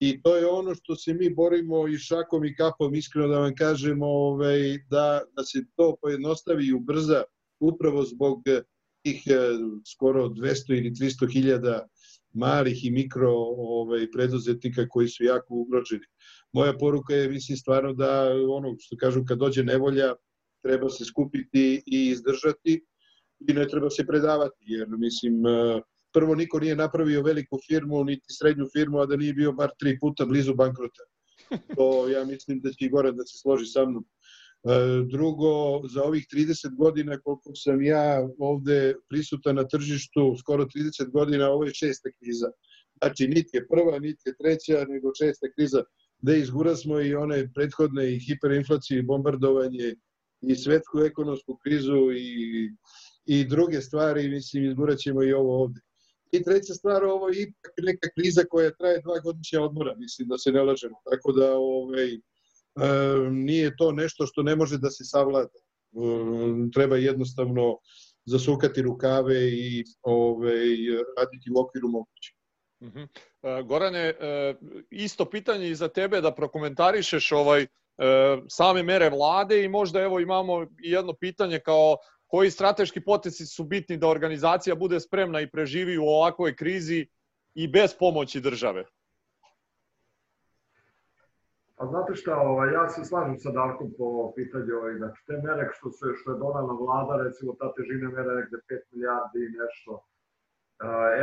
[0.00, 3.54] I to je ono što se mi borimo i šakom i kapom, iskreno da vam
[3.54, 7.22] kažemo, ovaj, da, da se to pojednostavi i ubrza
[7.60, 8.42] upravo zbog
[9.04, 9.36] tih eh,
[9.94, 11.86] skoro 200 ili 300 hiljada
[12.32, 16.06] malih i mikro ovaj, preduzetnika koji su jako ugroženi.
[16.52, 20.14] Moja poruka je, mislim, stvarno da ono što kažu, kad dođe nevolja,
[20.62, 22.84] treba se skupiti i izdržati
[23.48, 25.80] i ne treba se predavati, jer, mislim, eh,
[26.12, 29.98] prvo niko nije napravio veliku firmu, niti srednju firmu, a da nije bio bar tri
[30.00, 31.02] puta blizu bankrota.
[31.76, 34.04] To ja mislim da će i Goran da se složi sa mnom.
[34.04, 41.10] E, drugo, za ovih 30 godina koliko sam ja ovde prisutan na tržištu, skoro 30
[41.10, 42.50] godina, ovo je šesta kriza.
[43.02, 45.82] Znači, niti je prva, niti je treća, nego šesta kriza,
[46.18, 49.94] da izgura smo i one prethodne i hiperinflaciju i bombardovanje
[50.40, 52.70] i svetsku ekonomsku krizu i,
[53.26, 55.80] i druge stvari, mislim, izgurat ćemo i ovo ovde.
[56.32, 60.38] I treća stvar, ovo je ipak neka kriza koja traje dva godišnja odmora, mislim da
[60.38, 60.96] se ne lažemo.
[61.10, 62.20] Tako da ovaj, e,
[63.30, 65.58] nije to nešto što ne može da se savlada.
[65.58, 67.78] E, treba jednostavno
[68.24, 70.66] zasukati rukave i ovaj,
[71.18, 72.34] raditi u okviru moguće.
[72.80, 73.08] -huh.
[73.42, 74.54] e, Gorane, e,
[74.90, 77.66] isto pitanje i za tebe da prokomentarišeš ovaj e,
[78.48, 81.96] same mere vlade i možda evo imamo jedno pitanje kao
[82.34, 87.06] koji strateški potezi su bitni da organizacija bude spremna i preživi u ovakvoj krizi
[87.54, 88.84] i bez pomoći države?
[91.76, 95.68] A znate šta, ovaj, ja se slažem sa Darkom po pitanju ovaj, znači te mere
[95.76, 99.90] što, se, što je donala vlada, recimo ta težina mera negde 5 milijardi i nešto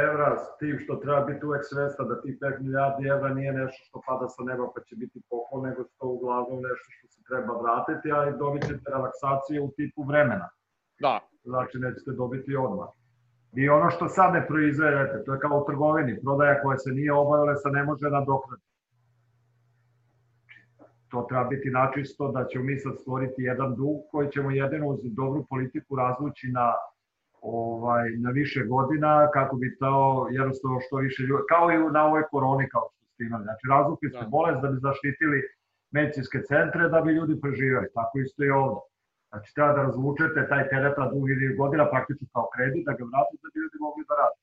[0.08, 3.82] evra, s tim što treba biti uvek svesta da tih 5 milijardi evra nije nešto
[3.88, 7.54] što pada sa neba pa će biti poklon, nego to uglavnom nešto što se treba
[7.64, 10.50] vratiti, a i dobit ćete relaksacije u tipu vremena.
[11.02, 11.20] Da.
[11.44, 12.90] Znači nećete dobiti odmah.
[13.56, 17.14] I ono što sad ne proizvedete, to je kao u trgovini, prodaja koja se nije
[17.14, 18.64] obavila se ne može nadoknati.
[21.12, 25.00] To treba biti načisto da ćemo mi sad stvoriti jedan dug koji ćemo jedino uz
[25.04, 26.74] dobru politiku razvući na
[27.42, 32.24] ovaj, na više godina kako bi to jednostavno što više ljudi, kao i na ovoj
[32.32, 33.44] koroni kao što ste imali.
[33.44, 34.28] Znači razvukli ste da.
[34.28, 35.42] bolest da bi zaštitili
[35.92, 37.88] medicinske centre da bi ljudi preživali.
[37.94, 38.91] Tako isto i ovde.
[39.32, 43.44] Znači, treba da razvučete taj teret na dugi godina praktično kao kredit, da ga vratite
[43.44, 44.40] da bi ljudi mogli da rade.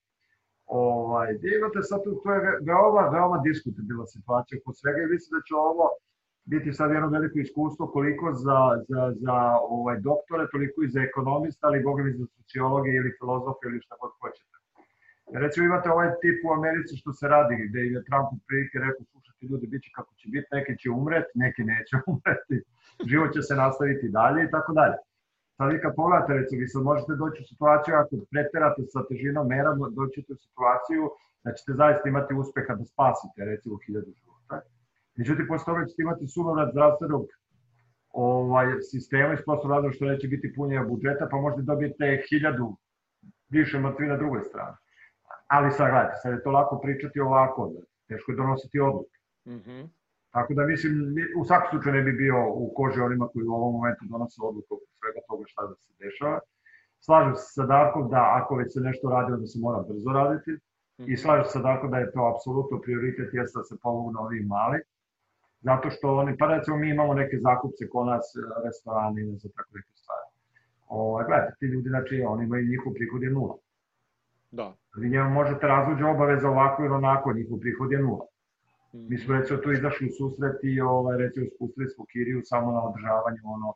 [0.66, 5.42] Ovaj, imate sad tu, to je veoma, veoma diskutabilna situacija oko svega i mislim da
[5.46, 5.86] će ovo
[6.52, 9.38] biti sad jedno veliko iskustvo koliko za, za, za
[9.76, 13.94] ovaj, doktore, toliko i za ekonomista, ali boga mi za sociologe ili filozofe ili šta
[14.00, 14.54] god hoćete.
[15.42, 19.04] Recimo imate ovaj tip u Americi što se radi, gde je Trump u prilike rekao,
[19.12, 22.56] slušajte ljudi, bit će kako će biti, neki će umreti, neki neće umreti
[23.06, 24.96] život će se nastaviti dalje i tako dalje.
[25.56, 29.46] Sad vi kad pogledate, recimo, vi sad možete doći u situaciju, ako preterate sa težinom
[29.48, 31.02] mera, doćete u situaciju
[31.44, 34.56] da ćete zaista imati uspeha da spasite, recimo, hiljadu života.
[35.16, 37.24] Međutim, posle toga ćete imati sunovrat zdravstvenog
[38.10, 42.76] ovaj, sistema iz prostog razloga što neće biti punjenja budžeta, pa možda dobijete hiljadu
[43.48, 44.76] više mrtvi na drugoj strani.
[45.46, 49.16] Ali sad gledajte, sad je to lako pričati ovako, da teško je donositi odluke.
[49.46, 49.88] Mm -hmm.
[50.30, 50.92] Tako da mislim,
[51.40, 54.74] u svakom slučaju ne bi bio u koži onima koji u ovom momentu donose odluku
[54.74, 56.38] oko svega toga šta da se dešava.
[57.00, 60.50] Slažem se sa Darkom da ako već se nešto radi, onda se mora brzo raditi.
[60.98, 61.20] I mhm.
[61.22, 64.46] slažem se sa Darkom da je to apsolutno prioritet, jeste da se pomogu na ovim
[64.46, 64.78] mali.
[65.60, 68.24] Zato što oni, pa recimo mi imamo neke zakupce ko nas,
[68.64, 70.26] restorani, ne znam tako neke stvari.
[70.88, 73.56] Ovo, gledajte, ti ljudi, znači, oni imaju njihov prihod je nula.
[74.50, 74.74] Da.
[74.96, 78.26] Vi njemu možete razluđe obaveza ovako ili onako, njihov prihod je nula.
[78.92, 82.82] Mi smo recimo tu izašli u susret i ovaj, recimo spustili smo kiriju samo na
[82.88, 83.74] održavanje ono,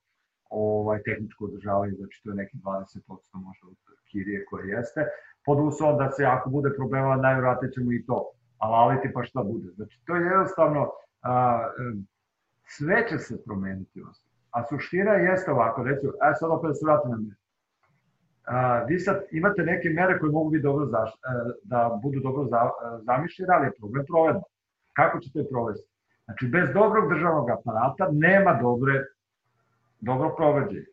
[0.50, 3.76] ovaj, tehničko održavanje, znači to je neki 20% možda od
[4.10, 5.00] kirije koje jeste,
[5.44, 9.68] pod uslovom da se ako bude problema, najvjerojatnije ćemo i to alaliti pa šta bude.
[9.76, 10.90] Znači to je jednostavno,
[11.22, 11.68] a,
[12.64, 14.02] sve će se promeniti
[14.50, 17.34] A suština jeste ovako, recimo, aj sad opet da se vratim na mene.
[18.44, 21.16] A, vi sad imate neke mere koje mogu biti dobro zaš, e,
[21.62, 22.70] da budu dobro za, e,
[23.02, 24.51] zamišljene, ali je problem provedba.
[24.92, 25.90] Kako ćete je provesti?
[26.24, 29.04] Znači, bez dobrog državnog aparata nema dobre,
[30.00, 30.86] dobro proveđenje.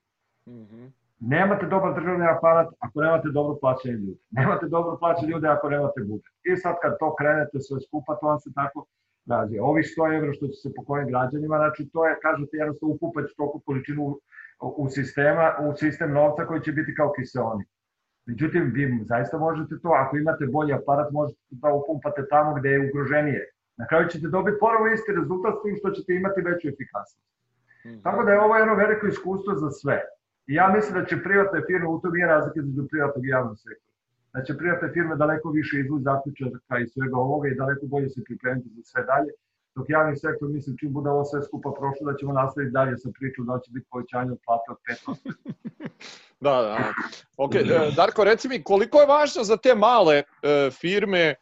[0.46, 0.92] Mm -hmm.
[1.20, 4.20] Nemate dobar državni aparat ako nemate dobro plaćene ljude.
[4.32, 6.34] Nemate dobro plaćene ljude ako nemate budžet.
[6.44, 8.86] I sad kad to krenete sve skupa, to vam se tako
[9.26, 9.64] razvija.
[9.64, 13.60] Ovih 100 evra što će se pokloniti građanima, znači to je, kažete, jednostavno upupati toliko
[13.66, 14.20] količinu u,
[14.84, 17.66] u, sistema, u sistem novca koji će biti kao kiseoni.
[18.26, 22.90] Međutim, vi zaista možete to, ako imate bolji aparat, možete da upumpate tamo gde je
[22.90, 23.42] ugroženije.
[23.80, 27.28] Na kraju ćete dobiti ponovo isti rezultat s tim što ćete imati veću efikasnost.
[27.86, 28.02] Mm.
[28.06, 29.98] Tako da je ovo jedno veliko iskustvo za sve.
[30.48, 33.58] I ja mislim da će privatne firme, u tom je razlike između privatnog i javnog
[33.58, 33.96] sektora.
[34.34, 38.24] Da će privatne firme daleko više izvući zaključaka i svega ovoga i daleko bolje se
[38.24, 39.32] pripremiti za sve dalje.
[39.76, 43.10] Dok javni sektor, mislim, čim bude ovo sve skupa prošlo, da ćemo nastaviti dalje sa
[43.20, 45.34] pričom da će biti povećanje od plata od 5%.
[46.46, 46.78] da, da.
[47.38, 50.24] Ok, e, Darko, reci mi, koliko je važno za te male e,
[50.72, 51.36] firme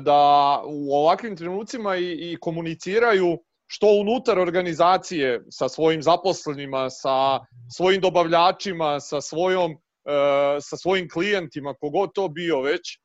[0.00, 7.40] da u ovakvim trenucima i, i komuniciraju što unutar organizacije sa svojim zaposlenima, sa
[7.76, 12.98] svojim dobavljačima, sa svojom e, sa svojim klijentima, kogod to bio već, e,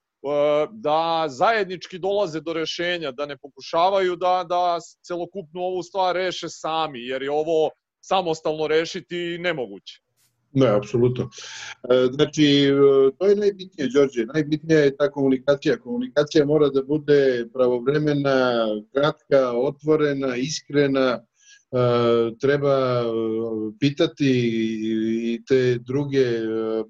[0.72, 7.08] da zajednički dolaze do rešenja, da ne pokušavaju da, da celokupnu ovu stvar reše sami,
[7.08, 7.70] jer je ovo
[8.02, 10.02] samostalno rešiti nemoguće.
[10.54, 11.30] Ne, apsolutno.
[11.90, 14.26] E, znači, e, to je najbitnije, Đorđe.
[14.26, 15.80] Najbitnija je ta komunikacija.
[15.80, 21.20] Komunikacija mora da bude pravovremena, kratka, otvorena, iskrena.
[21.20, 21.78] E,
[22.42, 23.04] treba
[23.80, 24.32] pitati
[25.34, 26.26] i te druge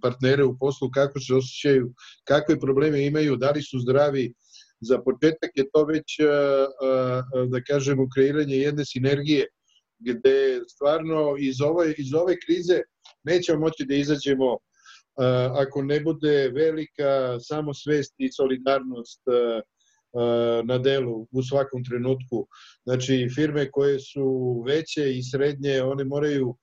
[0.01, 1.93] partnere u poslu kako se osjećaju,
[2.23, 4.33] kakve probleme imaju, da li su zdravi.
[4.83, 6.19] Za početak je to već,
[7.47, 9.45] da kažemo, kreiranje jedne sinergije
[9.99, 12.81] gde stvarno iz ove, iz ove krize
[13.23, 14.57] nećemo moći da izađemo
[15.55, 19.21] ako ne bude velika samosvest i solidarnost
[20.63, 22.47] na delu u svakom trenutku.
[22.83, 26.55] Znači, firme koje su veće i srednje, one moraju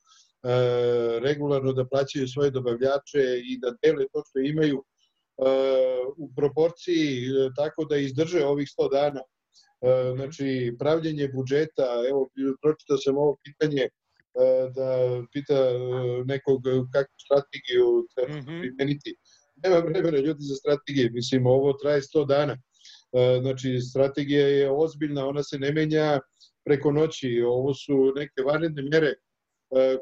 [1.23, 4.85] regularno da plaćaju svoje dobavljače i da dele to što imaju
[6.17, 9.21] u proporciji tako da izdrže ovih 100 dana.
[10.17, 12.29] Znači, pravljenje budžeta, evo,
[12.63, 13.98] pročitao sam ovo pitanje E,
[14.75, 14.89] da
[15.33, 15.79] pita e,
[16.25, 18.61] nekog kakvu strategiju treba mm -hmm.
[18.61, 19.17] primeniti.
[19.65, 22.53] Nema vremena ljudi za strategije, mislim, ovo traje 100 dana.
[23.13, 26.21] E, znači, strategija je ozbiljna, ona se ne menja
[26.65, 27.43] preko noći.
[27.47, 29.15] Ovo su neke vanredne mere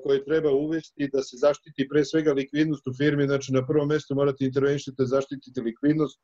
[0.03, 4.15] koje treba uvesti da se zaštiti pre svega likvidnost u firmi, znači na prvom mestu
[4.15, 6.21] morate intervenšiti da zaštitite likvidnost,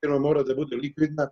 [0.00, 1.28] firma mora da bude likvidna,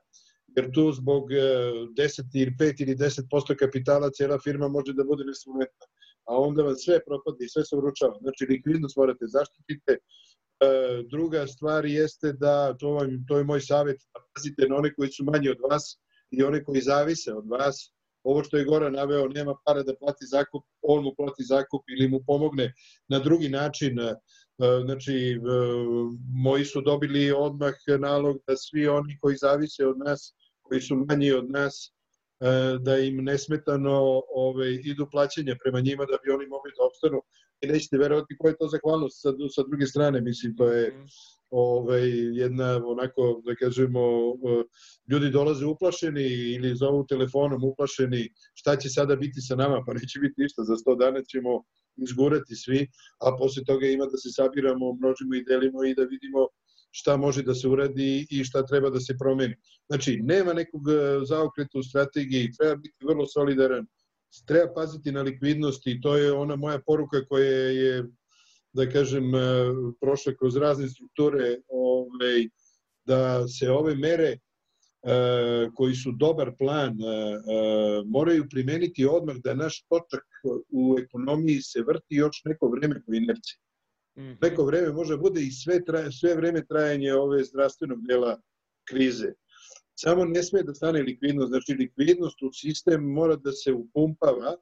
[0.57, 5.87] jer tu zbog 10 ili 5 ili 10% kapitala cijela firma može da bude nesolventna
[6.27, 8.19] a onda vam sve propadne i sve se uručava.
[8.21, 9.93] Znači, likvidnost morate zaštitite.
[9.93, 10.69] E,
[11.11, 15.09] druga stvar jeste da, to, vam, to je moj savjet, da pazite na one koji
[15.09, 15.99] su manji od vas
[16.31, 17.93] i one koji zavise od vas.
[18.23, 22.09] Ovo što je Goran naveo, nema para da plati zakup, on mu plati zakup ili
[22.09, 22.73] mu pomogne
[23.09, 24.01] na drugi način.
[24.01, 24.15] E,
[24.85, 25.39] znači, e,
[26.43, 31.33] moji su dobili odmah nalog da svi oni koji zavise od nas, koji su manji
[31.33, 31.96] od nas,
[32.81, 37.23] da im nesmetano ove, idu plaćanja prema njima da bi oni mogli da obstanu
[37.61, 41.05] i nećete verovati koja je to zahvalnost sa, sa druge strane, mislim, to je
[41.51, 42.09] ovaj,
[42.43, 44.65] jedna onako, da kažemo, e,
[45.13, 50.21] ljudi dolaze uplašeni ili zovu telefonom uplašeni šta će sada biti sa nama, pa neće
[50.21, 51.63] biti ništa, za 100 dana ćemo
[51.97, 52.89] izgurati svi,
[53.21, 56.49] a posle toga ima da se sabiramo, množimo i delimo i da vidimo
[56.97, 59.55] šta može da se uradi i šta treba da se promeni.
[59.89, 63.87] Znači, nema nekog e, zaokreta u strategiji, treba biti vrlo solidaran,
[64.47, 68.05] treba paziti na likvidnost i to je ona moja poruka koja je,
[68.73, 69.41] da kažem, e,
[70.01, 72.49] prošla kroz razne strukture, ovaj,
[73.05, 74.39] da se ove mere e,
[75.75, 76.97] koji su dobar plan
[78.07, 80.25] moraju primeniti odmah da naš točak
[80.73, 83.66] u ekonomiji se vrti još neko vreme po inerciji.
[84.17, 84.39] -hmm.
[84.43, 88.41] Neko vreme može bude i sve, traje, sve vreme trajanje ove zdravstvenog dela
[88.89, 89.33] krize.
[89.99, 94.57] Samo ne sme da stane likvidnost, znači likvidnost u sistem mora da se upumpava,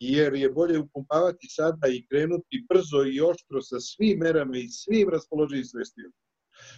[0.00, 5.08] jer je bolje upumpavati sada i krenuti brzo i oštro sa svim merama i svim
[5.08, 6.12] raspoloženim sredstvima.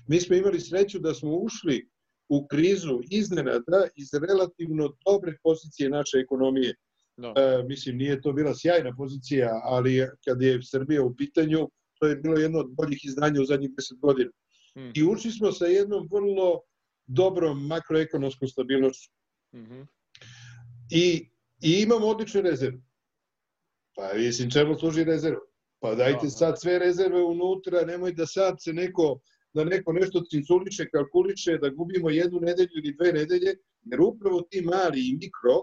[0.09, 1.89] Mi smo imali sreću da smo ušli
[2.29, 6.75] u krizu iznenada iz relativno dobre pozicije naše ekonomije.
[7.17, 7.33] No.
[7.33, 7.41] Da.
[7.41, 11.69] E, mislim, nije to bila sjajna pozicija, ali kad je Srbija u pitanju,
[12.03, 14.31] to je bilo jedno od boljih izdanja u zadnjih 10 godina.
[14.75, 14.93] Hmm.
[14.95, 16.61] I ušli smo sa jednom vrlo
[17.07, 19.11] dobrom makroekonomskom stabilnošću.
[19.55, 19.87] Mm -hmm.
[20.91, 21.31] I,
[21.63, 22.81] I imamo odlične rezerve.
[23.97, 25.41] Pa mislim, čemu služi rezerva?
[25.81, 29.21] Pa dajte da, sad sve rezerve unutra, nemoj da sad se neko
[29.55, 34.63] da neko nešto cinculiče, kalkuliče, da gubimo jednu nedelju ili dve nedelje, jer upravo ti
[34.63, 35.57] mali i mikro,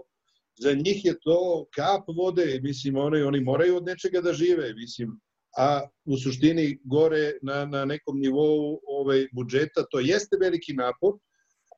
[0.58, 5.20] za njih je to kap vode, mislim, oni, oni moraju od nečega da žive, mislim,
[5.58, 11.18] a u suštini gore na, na nekom nivou ovaj, budžeta to jeste veliki napor,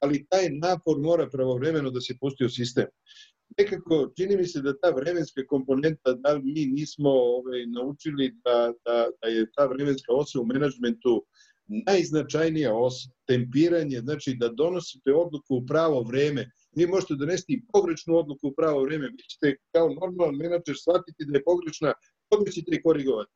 [0.00, 2.86] ali taj napor mora pravovremeno da se pusti u sistem.
[3.58, 9.08] Nekako, čini mi se da ta vremenska komponenta, da mi nismo ovaj, naučili da, da,
[9.22, 11.24] da je ta vremenska osa u menadžmentu
[11.66, 12.94] najznačajnija os,
[13.26, 16.50] tempiranje, znači da donosite odluku u pravo vreme.
[16.76, 21.38] Vi možete donesti pogrešnu odluku u pravo vreme, vi ćete kao normalan menadžer shvatiti da
[21.38, 21.92] je pogrešna,
[22.30, 23.32] odmah ćete i korigovati.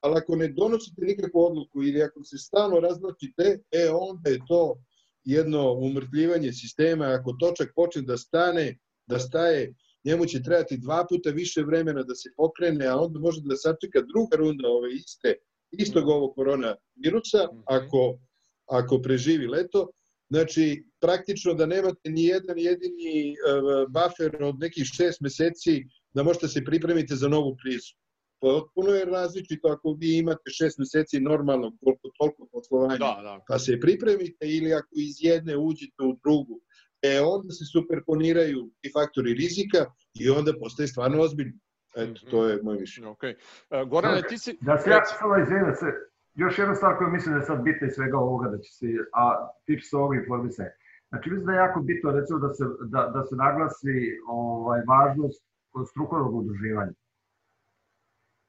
[0.00, 4.76] Ali ako ne donosite nikakvu odluku ili ako se stalno razlačite, e onda je to
[5.24, 9.74] jedno umrtljivanje sistema, ako točak počne da stane, da staje,
[10.04, 14.00] njemu će trebati dva puta više vremena da se pokrene, a onda može da sačeka
[14.00, 15.34] druga runda ove iste
[15.70, 17.62] istog ovog korona virusa, mhm.
[17.66, 18.18] ako,
[18.66, 19.90] ako preživi leto,
[20.30, 25.84] Znači, praktično da nemate ni jedan jedini uh, buffer od nekih šest meseci
[26.14, 27.94] da možete se pripremiti za novu krizu.
[28.40, 33.40] Potpuno je različito ako vi imate šest meseci normalno, koliko toliko poslovanja, da, da.
[33.48, 36.60] pa se pripremite ili ako iz jedne uđete u drugu.
[37.02, 39.80] E onda se superponiraju i faktori rizika
[40.20, 41.58] i onda postaje stvarno ozbiljno.
[41.96, 43.08] Eto, to je moje mišljenje.
[43.08, 43.34] Okay.
[43.34, 44.58] Uh, Gorane, ti si...
[44.60, 45.86] Da se ja samo izvijem se,
[46.34, 48.86] još jedna stvar koju mislim da je sad bitna iz svega ovoga, da će se,
[49.12, 50.70] a tiče se ovoga informisanja.
[51.08, 52.64] Znači, mislim da je jako bitno, recimo, da se,
[52.94, 53.96] da, da se naglasi
[54.28, 55.42] ovaj, važnost
[55.90, 56.92] strukovnog udruživanja.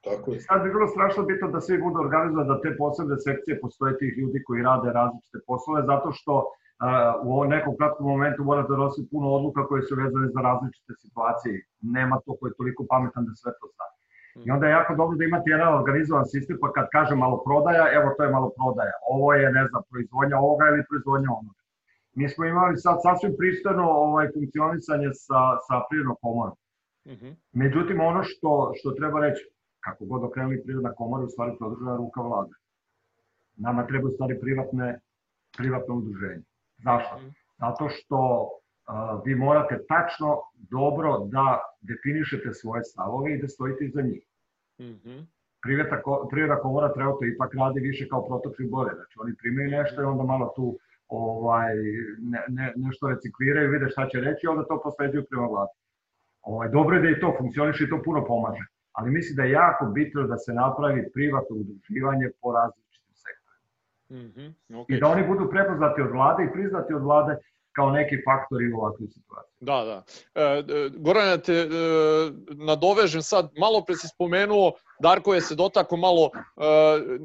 [0.04, 0.40] Tako je.
[0.40, 4.12] Sad bi bilo strašno bitno da svi budu organizovani, da te posebne sekcije postoje tih
[4.18, 6.32] ljudi koji rade različite poslove, zato što
[7.24, 10.92] u ovom nekom kratkom momentu mora da donosi puno odluka koje su vezane za različite
[11.02, 11.54] situacije.
[11.96, 13.86] Nema to koji je toliko pametan da sve to zna.
[14.46, 17.84] I onda je jako dobro da imate jedan organizovan sistem, pa kad kaže malo prodaja,
[17.98, 18.96] evo to je malo prodaja.
[19.14, 21.62] Ovo je, ne znam, proizvodnja ovoga ili proizvodnja onoga.
[22.18, 26.56] Mi smo imali sad sasvim pristojno ovaj, funkcionisanje sa, sa prirodnom komorom.
[27.06, 27.32] -hmm.
[27.52, 29.42] Međutim, ono što, što treba reći,
[29.88, 32.54] kako god okrenuli prirodna komora, u stvari produžena ruka vlade.
[33.56, 35.00] Nama treba u stvari privatne,
[35.58, 36.42] privatno udruženje.
[36.84, 37.16] Zašto?
[37.16, 37.28] Mhm.
[37.58, 44.02] Zato što uh, vi morate tačno dobro da definišete svoje stavove i da stojite iza
[44.02, 44.22] njih.
[44.80, 45.26] Mm -hmm.
[45.62, 48.94] Priveta, Privredna komora treba to ipak radi više kao prototip bore.
[48.94, 50.78] Znači oni primaju nešto i onda malo tu
[51.08, 51.74] ovaj,
[52.18, 55.74] ne, ne, nešto recikliraju, vide šta će reći i onda to posleđuju prema vladi.
[56.42, 58.64] Ovaj, dobro je da i to funkcioniše i to puno pomaže.
[58.98, 62.88] Ali mislim da je jako bitno da se napravi privatno udruživanje po različitim
[64.10, 64.96] Mm -hmm, okay.
[64.96, 67.36] I da oni budu prepoznati od vlade i priznati od vlade
[67.78, 69.56] kao neki faktori u ovakvoj situaciji.
[69.60, 69.98] Da, da.
[70.34, 70.62] E,
[70.96, 71.68] Goran, te e,
[72.70, 74.72] nadovežem sad, malo pre si spomenuo,
[75.02, 76.40] Darko je se dotako malo e,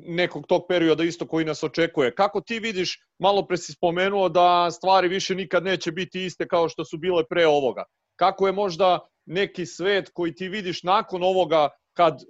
[0.05, 2.13] nekog tog perioda isto koji nas očekuje.
[2.15, 6.69] Kako ti vidiš, malo pre si spomenuo da stvari više nikad neće biti iste kao
[6.69, 7.83] što su bile pre ovoga.
[8.15, 12.25] Kako je možda neki svet koji ti vidiš nakon ovoga kad e,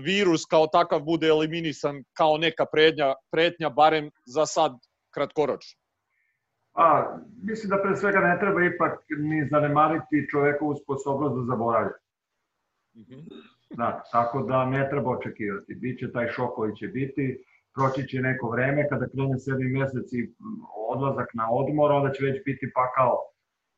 [0.00, 4.72] virus kao takav bude eliminisan kao neka prednja, pretnja, barem za sad
[5.14, 5.79] kratkoročno?
[6.74, 11.96] A, mislim da pre svega ne treba ipak ni zanemariti čovekovu sposobnost da zaboravlja.
[12.94, 13.22] Mm -hmm.
[13.70, 15.74] Da, tako da ne treba očekivati.
[15.74, 17.44] Biće taj šok koji će biti,
[17.74, 20.34] proći će neko vreme, kada krene sedmi mesec i
[20.88, 23.18] odlazak na odmor, onda će već biti pakao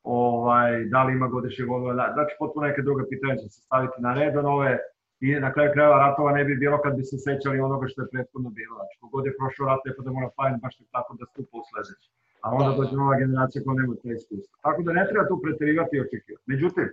[0.03, 2.13] ovaj, da li ima godišnjeg odmora.
[2.13, 4.79] Znači, potpuno neke druge pitanje će se staviti na red, nove
[5.21, 8.11] i na kraju krajeva ratova ne bi bilo kad bi se sećali onoga što je
[8.13, 8.75] prethodno bilo.
[8.77, 11.65] Znači, kogod je prošao rat, ne pa da mora fajn baš tako da stupa u
[11.71, 12.09] sledeći.
[12.45, 12.77] A onda da.
[12.77, 14.55] dođe nova generacija koja nema te iskustva.
[14.67, 16.45] Tako da ne treba tu preterivati i očekivati.
[16.47, 16.87] Međutim,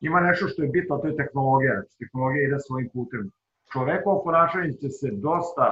[0.00, 1.74] ima nešto što je bitno, to je tehnologija.
[1.74, 3.30] Znači, tehnologija ide svojim putem.
[3.72, 5.66] Čovekovo ponašanje će se dosta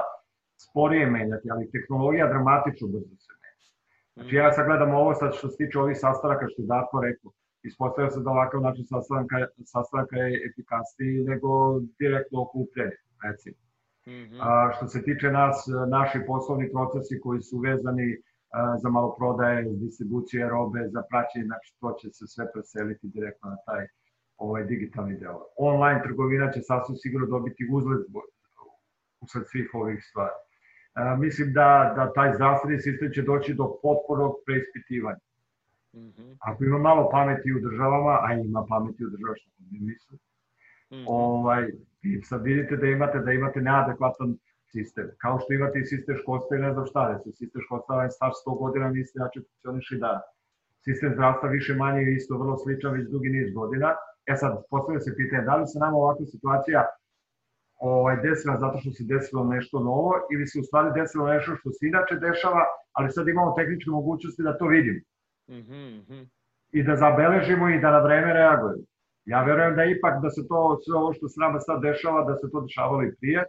[0.65, 3.67] sporije menjati, ali tehnologija dramatično brzo se menja.
[4.15, 7.31] Znači ja sad gledam ovo sad što se tiče ovih sastanaka što je Darko rekao
[7.65, 13.55] ispostavlja se da ovakav način sastanka, sastanka je efikasniji nego direktno okupljanje, recimo.
[14.07, 14.39] Mm -hmm.
[14.41, 18.17] A, što se tiče nas, naši poslovni procesi koji su vezani
[18.81, 23.87] za maloprodaje, distribucije robe, za praćenje, znači to će se sve preseliti direktno na taj
[24.37, 25.39] ovaj digitalni deo.
[25.57, 28.01] Online trgovina će sasvim sigurno dobiti uzlet
[29.21, 30.37] usled svih ovih stvari.
[30.95, 35.23] E, mislim da, da taj zdravstveni sistem će doći do potpornog preispitivanja.
[35.93, 36.35] Mm -hmm.
[36.39, 40.19] Ako ima malo pameti u državama, a ima pameti u državama što mi mislim,
[40.91, 41.05] mm -hmm.
[41.07, 41.71] ovaj,
[42.23, 44.37] sad vidite da imate da imate neadekvatan
[44.75, 45.07] sistem.
[45.23, 48.15] Kao što imate i sistem školstva i ne znam šta, da se sistem školstva je
[48.17, 50.13] star 100 godina, niste način funkcioniš i da.
[50.85, 53.89] Sistem zdravstva više manje je isto vrlo sličan već dugi niz godina.
[54.31, 56.81] E sad, postavlja se pitanje, da li se nama ovakva situacija
[57.79, 61.69] ovaj, desila zato što se desilo nešto novo ili se u stvari desilo nešto što
[61.71, 62.63] se inače dešava,
[62.97, 64.99] ali sad imamo tehničke mogućnosti da to vidimo.
[65.49, 66.27] Mm -hmm.
[66.71, 68.83] I da zabeležimo i da na vreme reagujemo.
[69.25, 72.35] Ja verujem da ipak da se to, sve ovo što se nama sad dešava, da
[72.35, 73.43] se to dešavalo i prije,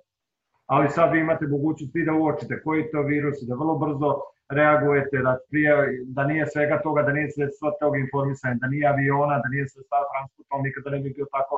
[0.66, 4.10] ali sad vi imate mogućnosti da uočite koji to virus i da vrlo brzo
[4.48, 5.72] reagujete, da, prije,
[6.16, 10.04] da nije svega toga, da nije sva toga informisanja, da nije aviona, da nije sredstava
[10.12, 11.56] transporta, nikada ne bi bio tako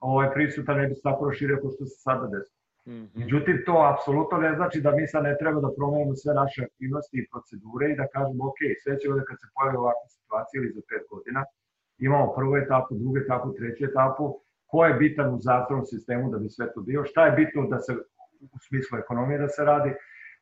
[0.00, 2.60] ovaj, prisutan, ne bi se tako proširio kao što se sada desilo.
[2.86, 3.18] Mm -hmm.
[3.22, 7.16] Međutim, to apsolutno ne znači da mi sad ne treba da promenimo sve naše aktivnosti
[7.18, 10.76] i procedure i da kažemo, ok, sve će ovde kad se pojavi ovakva situacija ili
[10.76, 11.40] za pet godina,
[11.98, 14.24] imamo prvu etapu, drugu etapu, treću etapu,
[14.70, 17.78] ko je bitan u zatvornom sistemu da bi sve to bio, šta je bitno da
[17.78, 17.92] se
[18.40, 19.90] u smislu ekonomije da se radi.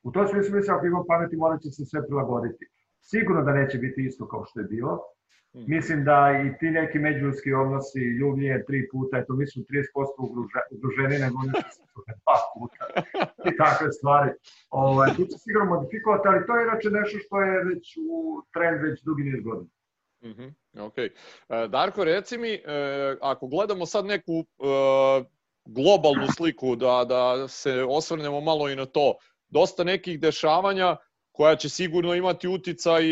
[0.03, 2.67] U tom smislu mislim ako ima pameti morat će se sve prilagoditi.
[3.01, 4.99] Sigurno da neće biti isto kao što je bilo.
[5.57, 5.65] Mhm.
[5.67, 9.69] Mislim da i ti neki međuljski odnosi, ljubljenje tri puta, eto mi smo 30%
[10.71, 11.83] udruženi, nego oni su
[12.23, 12.85] dva puta
[13.51, 14.31] i takve stvari.
[14.71, 18.83] Ovaj, tu će sigurno modifikovati, ali to je inače nešto što je već u trend
[18.83, 19.71] već dugi niz godina.
[20.23, 20.53] Mm -hmm.
[20.87, 20.99] Ok.
[20.99, 21.13] E,
[21.69, 22.61] Darko, reci mi, e,
[23.21, 25.25] ako gledamo sad neku e,
[25.69, 29.14] globalnu sliku, da, da se osvrnemo malo i na to,
[29.49, 30.97] dosta nekih dešavanja
[31.33, 33.05] koja će sigurno imati uticaj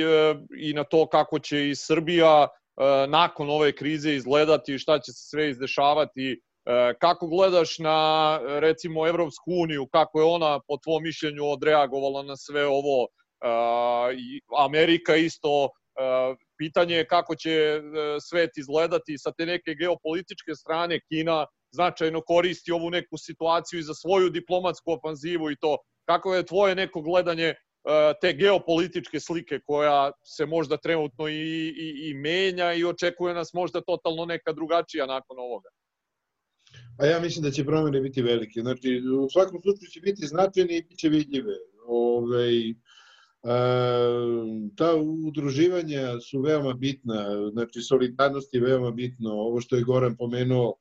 [0.58, 2.48] i na to kako će i Srbija
[3.08, 6.40] nakon ove krize izgledati i šta će se sve izdešavati.
[6.98, 12.66] Kako gledaš na, recimo, Evropsku uniju, kako je ona, po tvom mišljenju, odreagovala na sve
[12.66, 13.06] ovo?
[14.58, 15.68] Amerika isto
[16.58, 17.80] pitanje je kako će e,
[18.20, 21.00] svet izgledati sa te neke geopolitičke strane.
[21.08, 21.46] Kina
[21.76, 25.76] značajno koristi ovu neku situaciju i za svoju diplomatsku ofanzivu i to.
[26.08, 27.56] Kako je tvoje neko gledanje e,
[28.20, 31.42] te geopolitičke slike koja se možda trenutno i,
[31.86, 35.68] i, i menja i očekuje nas možda totalno neka drugačija nakon ovoga?
[36.98, 38.60] A ja mislim da će promene biti velike.
[38.60, 41.54] Znači, u svakom slučaju će biti značajne i bit će vidljive.
[41.88, 42.74] Ove, ovaj,
[44.76, 44.94] ta
[45.26, 50.74] udruživanja su veoma bitna, znači solidarnost je veoma bitno, ovo što je Goran pomenuo,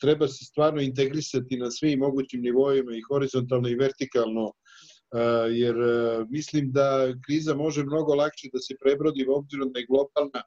[0.00, 4.52] treba se stvarno integrisati na svim mogućim nivoima i horizontalno i vertikalno,
[5.50, 5.76] jer
[6.30, 10.42] mislim da kriza može mnogo lakše da se prebrodi u obzirom da je globalna,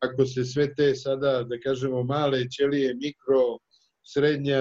[0.00, 3.58] ako se sve te sada, da kažemo, male ćelije, mikro,
[4.04, 4.60] srednja,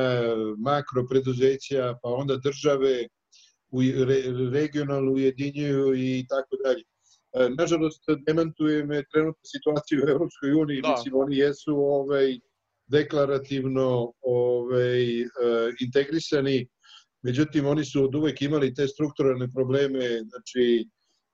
[0.57, 3.07] makro preduzeća, pa onda države,
[4.51, 6.83] regionalno ujedinjuju i tako dalje.
[7.57, 10.91] Nažalost, demantuje me trenutna situacija u Evropskoj uniji, da.
[10.91, 12.39] mislim, oni jesu ovaj,
[12.87, 15.25] deklarativno ovaj, e,
[15.79, 16.67] integrisani,
[17.23, 20.87] međutim, oni su od uvek imali te strukturalne probleme, znači,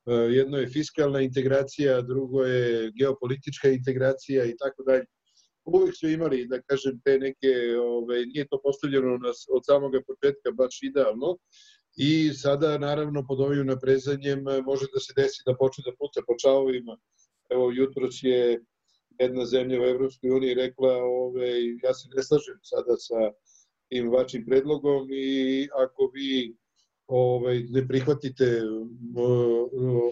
[0.05, 5.05] e, jedno je fiskalna integracija, drugo je geopolitička integracija i tako dalje.
[5.65, 10.79] Uvek su imali, da kažem, te neke, ovaj, nije to postavljeno od samoga početka baš
[10.83, 11.37] idealno,
[11.95, 16.21] i sada naravno pod ovim naprezanjem e, može da se desi da počne da puca
[16.27, 16.97] po čavovima.
[17.49, 18.61] Evo jutros je
[19.19, 21.49] jedna zemlja u Evropskoj uniji rekla ove,
[21.83, 23.31] ja se ne slažem sada sa
[23.89, 26.55] tim vašim predlogom i ako vi
[27.07, 28.61] ovaj, ne prihvatite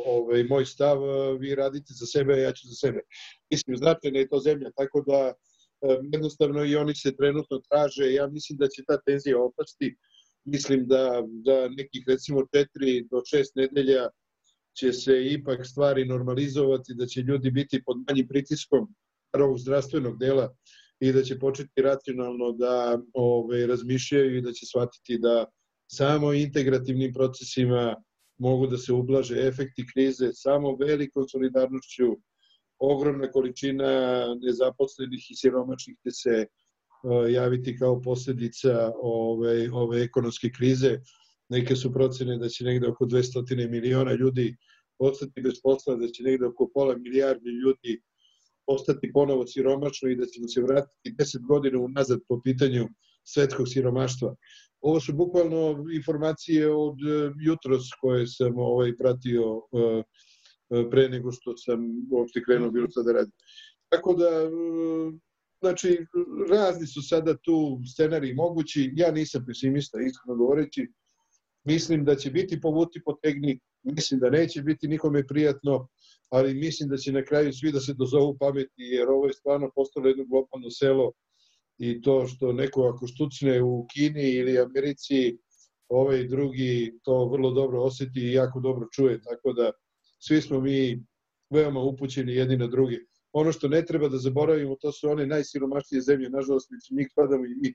[0.05, 0.99] ovaj, moj stav,
[1.39, 2.99] vi radite za sebe, ja ću za sebe.
[3.51, 5.33] Mislim, značajna je to zemlja, tako da
[6.13, 9.95] jednostavno i oni se trenutno traže, ja mislim da će ta tenzija opasti,
[10.45, 14.09] mislim da, da nekih recimo 4 do 6 nedelja
[14.79, 18.87] će se ipak stvari normalizovati, da će ljudi biti pod manjim pritiskom
[19.33, 20.55] ovog zdravstvenog dela
[20.99, 25.45] i da će početi racionalno da ove, razmišljaju i da će shvatiti da
[25.91, 27.95] samo integrativnim procesima
[28.37, 32.17] mogu da se ublaže efekti krize, samo velikom solidarnošću,
[32.79, 33.91] ogromna količina
[34.41, 36.45] nezaposlenih i siromašnih će se
[37.03, 40.99] E, javiti kao posledica ove, ove ekonomske krize.
[41.49, 44.55] Neke su procene da će negde oko 200 miliona ljudi
[44.99, 48.01] ostati bez posla, da će negde oko pola milijardi ljudi
[48.67, 52.87] ostati ponovo siromašno i da ćemo se vratiti 10 godina unazad po pitanju
[53.23, 54.35] svetskog siromaštva.
[54.81, 60.03] Ovo su bukvalno informacije od e, jutros koje sam ovaj pratio e,
[60.77, 61.79] e, pre nego što sam
[62.11, 63.33] uopšte krenuo bilo sad da radim.
[63.89, 64.29] Tako da,
[65.61, 65.97] znači,
[66.49, 68.91] razni su sada tu scenariji mogući.
[68.95, 70.87] Ja nisam pesimista, iskreno govoreći.
[71.63, 75.87] Mislim da će biti povuti po tegni, mislim da neće biti nikome prijatno,
[76.29, 79.71] ali mislim da će na kraju svi da se dozovu pameti, jer ovo je stvarno
[79.75, 81.11] postalo jedno globalno selo
[81.77, 85.37] i to što neko ako štucne u Kini ili Americi,
[85.89, 89.71] ovaj drugi to vrlo dobro oseti i jako dobro čuje, tako da
[90.19, 91.03] svi smo mi
[91.49, 92.99] veoma upućeni jedni na drugi.
[93.31, 97.45] Ono što ne treba da zaboravimo, to su one najsiromašnije zemlje, nažalost, među njih padamo
[97.45, 97.73] i mi,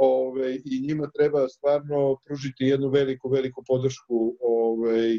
[0.00, 4.36] ove, i njima treba stvarno pružiti jednu veliku, veliku podršku.
[4.40, 5.18] Ove,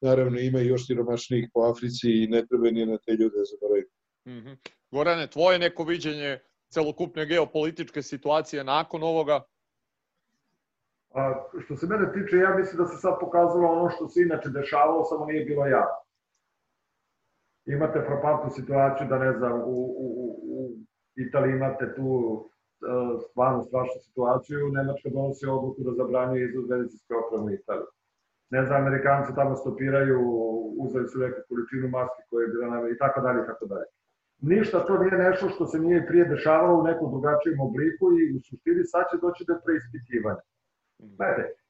[0.00, 3.94] naravno, ima i još siromašnijih po Africi i ne treba ni na te ljude zaboraviti.
[4.26, 4.56] Mm -hmm.
[4.90, 6.38] Gorane, tvoje neko viđenje
[6.68, 9.42] celokupne geopolitičke situacije nakon ovoga?
[11.14, 14.48] A, što se mene tiče, ja mislim da se sad pokazalo ono što se inače
[14.48, 16.00] dešavalo, samo nije bilo javno.
[17.66, 20.76] Imate frapantnu situaciju da, ne znam, u, u, u
[21.16, 22.08] Italiji imate tu
[23.30, 27.90] stvarno strašnu situaciju, Nemačka donosi odluku da zabranjuje izvoz medicinske opreme u Italiju.
[28.50, 30.18] Ne znam, Amerikanci tamo stopiraju,
[30.84, 33.86] uzeli su neku količinu maske koje je bila na i tako dalje i tako dalje
[34.42, 38.40] ništa to nije nešto što se nije prije dešavalo u nekom drugačijem obliku i u
[38.40, 40.42] suštini sad će doći do preispitivanja.
[41.02, 41.14] Mhm.
[41.16, 41.60] Gledajte,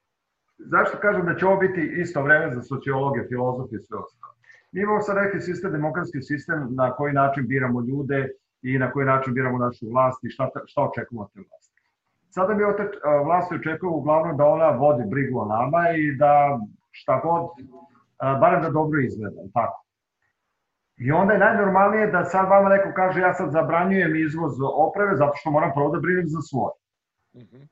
[0.58, 4.32] zašto kažem da će ovo biti isto vreme za sociologe, filozofi i sve ostalo?
[4.72, 8.28] Mi imamo sad neki sistem, demokratski sistem na koji način biramo ljude
[8.62, 11.82] i na koji način biramo našu vlast i šta, šta očekujemo od te vlasti.
[12.30, 12.90] Sada mi ote,
[13.24, 16.58] vlasti očekujemo uglavnom da ona vodi brigu o nama i da
[16.90, 17.42] šta god,
[18.40, 19.84] barem da dobro izgleda, tako.
[20.96, 25.32] I onda je najnormalnije da sad vama neko kaže ja sad zabranjujem izvoz opreme zato
[25.36, 26.74] što moram prvo da brinem za svoje.
[27.34, 27.68] Mm -hmm.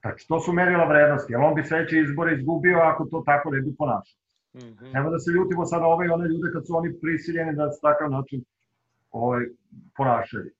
[0.00, 3.60] Znači, to su merila vrednosti, jer on bi sledeće izbore izgubio ako to tako ne
[3.60, 4.18] bi ponašao.
[4.54, 4.92] Mm -hmm.
[4.94, 7.80] Nema da se ljutimo sada ove i one ljude kad su oni prisiljeni da se
[7.80, 8.44] takav način
[9.20, 9.42] ovaj,
[9.96, 10.50] ponašaju.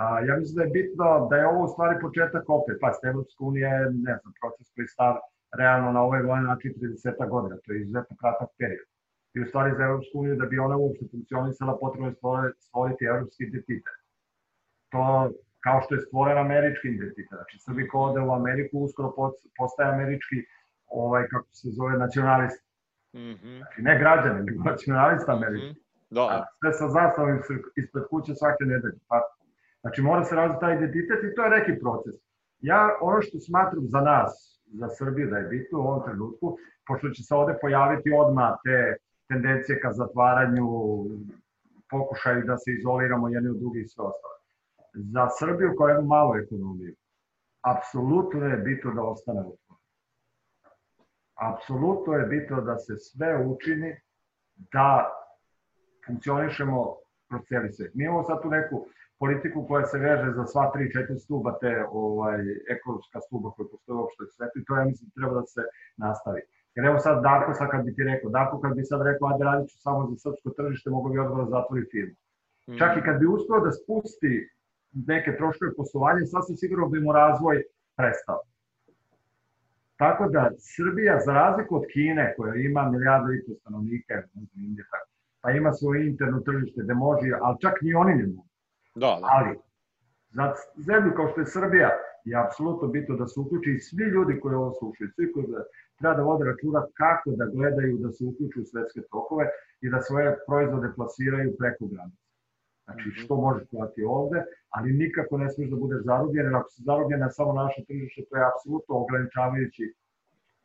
[0.00, 3.44] A, ja mislim da je bitno da je ovo u stvari početak opet, pa Evropska
[3.50, 5.14] unija je, ne znam, proces koji star
[5.60, 8.88] realno na ovaj vojni način 30 godina, to je izuzetno kratak period
[9.34, 13.44] i u stvari za Evropsku uniju da bi ona uopšte funkcionisala potrebno je stvoriti evropski
[13.44, 13.96] identitet.
[14.92, 15.30] To
[15.60, 17.28] kao što je stvoren američki identitet.
[17.28, 19.12] Znači Srbi ko ode u Ameriku uskoro
[19.58, 20.36] postaje američki
[20.86, 22.64] ovaj kako se zove nacionalist.
[23.14, 23.56] Mm -hmm.
[23.58, 25.66] Znači ne građani, nego nacionalista američki.
[25.66, 25.91] Mm -hmm.
[26.12, 26.22] Da.
[26.22, 27.38] A sve sa zastavom
[27.76, 28.98] ispred kuće svake nedelje.
[29.08, 29.20] Pa,
[29.80, 32.14] znači mora se razviti taj identitet i to je neki proces.
[32.60, 36.56] Ja ono što smatram za nas, za Srbiju da je bitno u ovom trenutku,
[36.86, 38.96] pošto će se ovde pojaviti odmah te
[39.28, 40.66] tendencije ka zatvaranju,
[41.90, 44.34] pokušaju da se izoliramo jedni od drugih i sve ostalo.
[44.94, 46.94] Za Srbiju koja je malu ekonomiju,
[47.60, 49.80] apsolutno je bitno da ostane otvorena.
[51.34, 53.96] Apsolutno je bitno da se sve učini
[54.56, 55.21] da
[56.06, 56.96] funkcionišemo
[57.28, 57.94] kroz cijeli svet.
[57.94, 58.86] Mi imamo sad tu neku
[59.18, 62.40] politiku koja se veže za sva tri, četiri stuba te ovaj,
[62.74, 65.62] ekološka stuba koje postoje uopšte u svetu i to ja mislim treba da se
[65.96, 66.40] nastavi.
[66.74, 69.44] Jer evo sad Darko, sad kad bi ti rekao, Darko kad bi sad rekao, ajde
[69.44, 72.16] radit ću samo za srpsko tržište, mogu bi odmah da zatvori firmu.
[72.68, 72.78] Mm.
[72.78, 74.32] Čak i kad bi uspeo da spusti
[75.12, 77.62] neke troškove poslovanja, sasvim sigurno bi mu razvoj
[77.96, 78.40] prestao.
[80.02, 84.64] Tako da Srbija, za razliku od Kine, koja ima milijardu i po stanovnika, ne znam,
[84.66, 84.84] Indija,
[85.42, 88.48] pa ima svoje interno tržište gde može, ali čak ni oni ne mogu.
[88.94, 89.28] Da, da.
[89.36, 89.58] Ali,
[90.30, 91.90] za zemlju kao što je Srbija,
[92.24, 95.64] je apsolutno bitno da se uključi svi ljudi koji ovo slušaju, svi koji da,
[95.98, 99.46] treba da vode računa kako da gledaju da se uključu u svetske tokove
[99.80, 102.22] i da svoje proizvode plasiraju preko granica.
[102.84, 103.18] Znači, mhm.
[103.20, 107.20] što možeš plati ovde, ali nikako ne smiješ da budeš zarobljen, jer ako si zarobljen
[107.20, 109.94] na samo naše tržište, to je apsolutno ograničavajući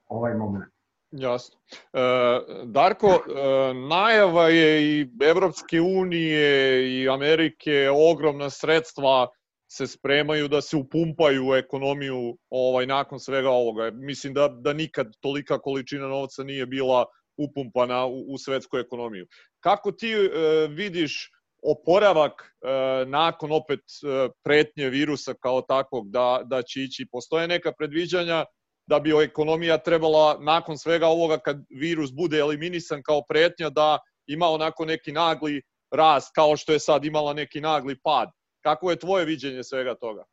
[0.08, 0.77] ovaj moment.
[1.12, 1.60] Jasno.
[1.94, 2.00] E,
[2.66, 9.28] Darko, e, najava je i Evropske unije i Amerike ogromna sredstva
[9.72, 13.92] se spremaju da se upumpaju u ekonomiju ovaj nakon svega ovoga.
[13.94, 17.06] Mislim da da nikad tolika količina novca nije bila
[17.38, 19.28] upumpana u, u svetsku ekonomiju.
[19.60, 20.30] Kako ti e,
[20.70, 21.32] vidiš
[21.64, 27.08] oporavak e, nakon opet e, pretnje virusa kao takvog da, da će ići?
[27.12, 28.46] Postoje neka predviđanja
[28.88, 34.48] da bi ekonomija trebala nakon svega ovoga kad virus bude eliminisan kao pretnja da ima
[34.48, 35.62] onako neki nagli
[35.92, 38.30] rast kao što je sad imala neki nagli pad
[38.68, 40.24] Kako je tvoje viđenje svega toga?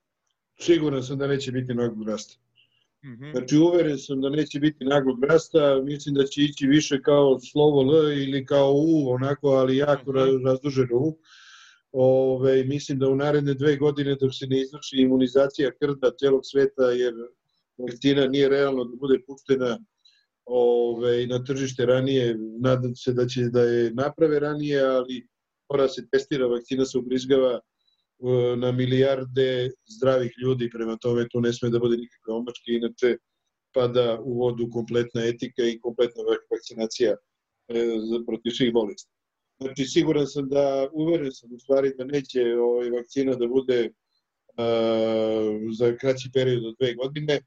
[0.61, 2.35] Siguran sam da neće biti naglog rasta.
[3.05, 3.33] Mm -hmm.
[3.33, 7.83] Znači, uveren sam da neće biti naglog rasta, mislim da će ići više kao slovo
[7.83, 10.47] L ili kao U, onako, ali jako mm -hmm.
[10.47, 11.19] razduženo U.
[11.93, 16.83] Ove, mislim da u naredne dve godine dok se ne izvrši imunizacija krda celog sveta,
[16.83, 17.15] jer
[17.79, 19.79] vakcina nije realno da bude puštena
[20.45, 25.27] ove, na tržište ranije, nadam se da će da je naprave ranije, ali
[25.73, 31.53] mora se testira, vakcina se ubrizgava e, na milijarde zdravih ljudi, prema tome tu ne
[31.53, 33.17] sme da bude nikakve omačke, inače
[33.75, 37.17] pada u vodu kompletna etika i kompletna vakcinacija
[37.69, 37.87] e,
[38.27, 39.11] protiv svih bolesti.
[39.61, 43.91] Znači, siguran sam da, uveren sam u stvari da neće ovaj, vakcina da bude
[44.57, 47.41] uh, za kraći period od dve godine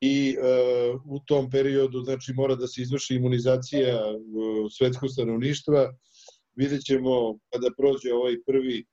[0.00, 5.92] i uh, u tom periodu znači mora da se izvrši imunizacija uh, svetskog stanovništva.
[6.56, 8.84] Vidjet ćemo kada prođe ovaj prvi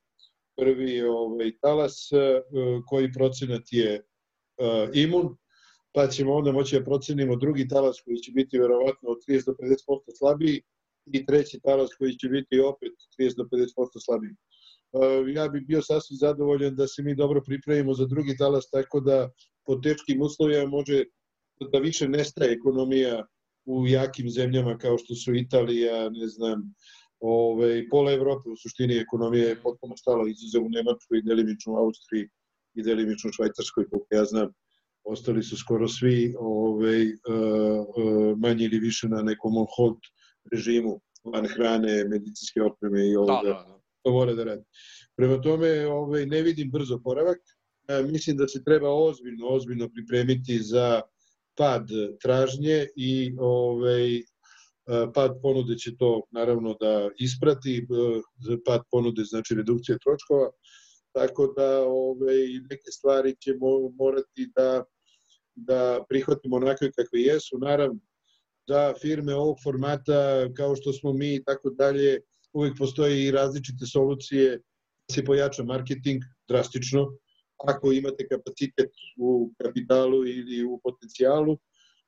[0.57, 5.37] prvi ovaj talas uh, koji procenat je uh, imun
[5.93, 9.51] pa ćemo onda moći da procenimo drugi talas koji će biti verovatno od 30 do
[9.51, 10.61] 50% slabiji
[11.13, 13.65] i treći talas koji će biti opet 30 do 50%
[14.05, 14.31] slabiji.
[14.91, 18.99] Uh, ja bih bio sasvim zadovoljan da se mi dobro pripremimo za drugi talas, tako
[18.99, 19.29] da
[19.67, 21.03] po teškim uslovima može
[21.71, 23.25] da više nestaje ekonomija
[23.65, 26.73] u jakim zemljama kao što su Italija, ne znam,
[27.19, 32.29] ove, pola Evrope u suštini ekonomija je potpuno stala izuzev u Nemačkoj, delimično u Austriji
[32.73, 34.53] i delimično u Švajcarskoj, koliko ja znam.
[35.03, 37.05] Ostali su skoro svi ove,
[38.37, 39.99] manje ili više na nekom on hold
[40.51, 43.41] režimu van hrane, medicinske opreme i ovoga.
[43.43, 43.79] Da, da, da.
[44.03, 44.63] To mora da radi.
[45.15, 47.39] Prema tome ovaj, ne vidim brzo poravak.
[47.87, 51.01] E, mislim da se treba ozbiljno, ozbiljno pripremiti za
[51.57, 51.87] pad
[52.21, 54.21] tražnje i ovaj,
[55.13, 57.87] pad ponude će to naravno da isprati,
[58.65, 60.51] pad ponude znači redukcija troškova,
[61.11, 62.37] tako da ovaj,
[62.69, 64.83] neke stvari ćemo morati da,
[65.55, 67.57] da prihvatimo onakve kakve jesu.
[67.57, 67.99] Naravno,
[68.67, 72.19] da firme ovog formata, kao što smo mi i tako dalje,
[72.53, 74.57] uvek postoje i različite solucije
[75.07, 77.07] da se pojača marketing drastično,
[77.57, 81.57] ako imate kapacitet u kapitalu ili u potencijalu,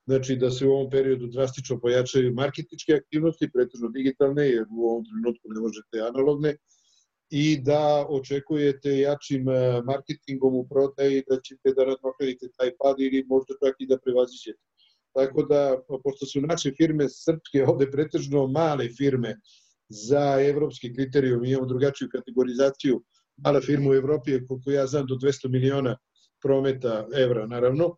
[0.06, 5.06] znači da se u ovom periodu drastično pojačaju marketičke aktivnosti, pretežno digitalne, jer u ovom
[5.06, 6.56] trenutku ne možete analogne,
[7.30, 13.26] i da očekujete jačim e, marketingom u prodaji da ćete da nadoknadite taj pad ili
[13.30, 14.60] možda čak i da prevazićete.
[15.14, 19.36] Tako da, pošto su naše firme srpske ovde pretežno male firme
[19.90, 23.04] za evropski kriterijum, imamo drugačiju kategorizaciju,
[23.44, 25.98] mala firma u Evropi je, koliko ja znam, do 200 miliona
[26.42, 27.96] prometa evra, naravno.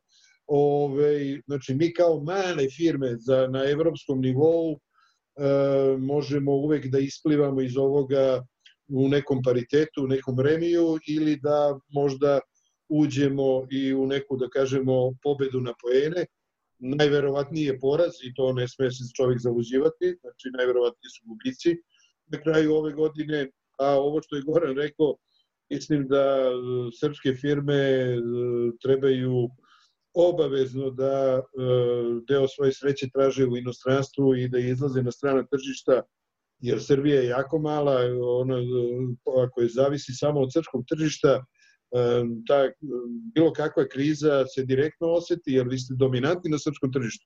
[0.48, 4.78] Ove, znači, mi kao male firme za, na evropskom nivou e,
[5.98, 8.44] možemo uvek da isplivamo iz ovoga
[8.90, 12.40] u nekom paritetu, u nekom remiju ili da možda
[12.90, 16.26] uđemo i u neku, da kažemo, pobedu na poene,
[16.80, 21.76] najverovatniji je poraz i to ne sme se čovjek zaluđivati, znači najverovatniji su gubici
[22.32, 23.48] na kraju ove godine,
[23.80, 25.16] a ovo što je Goran rekao,
[25.72, 26.52] mislim da e,
[27.00, 28.18] srpske firme e,
[28.84, 29.50] trebaju
[30.14, 31.42] obavezno da e,
[32.28, 36.02] deo svoje sreće traže u inostranstvu i da izlaze na strana tržišta,
[36.60, 38.58] jer Srbija je jako mala, ona,
[39.44, 41.46] ako je zavisi samo od srpskog tržišta,
[42.48, 42.70] ta
[43.36, 47.26] bilo kakva kriza se direktno oseti, jer vi ste dominantni na srpskom tržištu.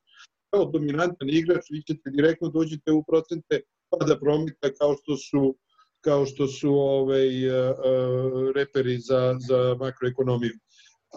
[0.53, 3.59] Kao dominantan igrač vi ćete direktno dođete u procente
[3.91, 5.55] pada prometa kao što su
[6.06, 7.30] kao što su ovaj,
[8.56, 10.53] reperi za, za makroekonomiju.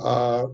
[0.05, 0.45] A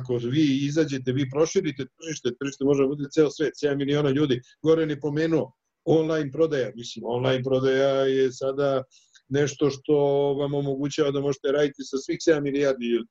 [0.00, 4.40] ako vi izađete, vi proširite tržište, tržište može da bude ceo svet, 7 miliona ljudi.
[4.62, 5.52] Gore ne pomenuo
[5.84, 6.70] online prodaja.
[6.74, 8.82] Mislim, online prodaja je sada
[9.28, 9.94] nešto što
[10.38, 13.08] vam omogućava da možete raditi sa svih 7 milijardi ljudi.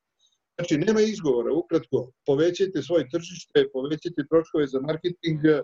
[0.58, 5.62] Znači, nema izgovora, ukratko, povećajte svoje tržište, povećajte troškove za marketing, e,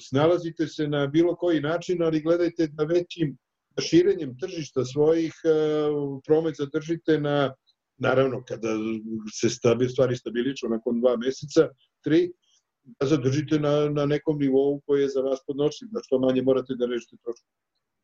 [0.00, 3.38] snalazite se na bilo koji način, ali gledajte da većim
[3.80, 5.50] širenjem tržišta svojih e,
[6.26, 7.54] promet zadržite na,
[7.98, 8.68] naravno, kada
[9.40, 11.68] se stabi, stvari stabiliču nakon dva meseca,
[12.04, 12.32] tri,
[13.00, 16.74] da zadržite na, na nekom nivou koji je za vas podnošljiv, da što manje morate
[16.74, 17.54] da rešite troškove.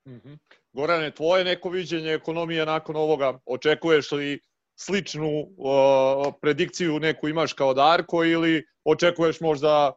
[0.09, 0.39] Mm -hmm.
[0.73, 4.41] Gorane, tvoje neko viđenje ekonomije nakon ovoga, očekuješ li
[4.79, 9.93] sličnu uh, predikciju neku imaš kao Darko ili očekuješ možda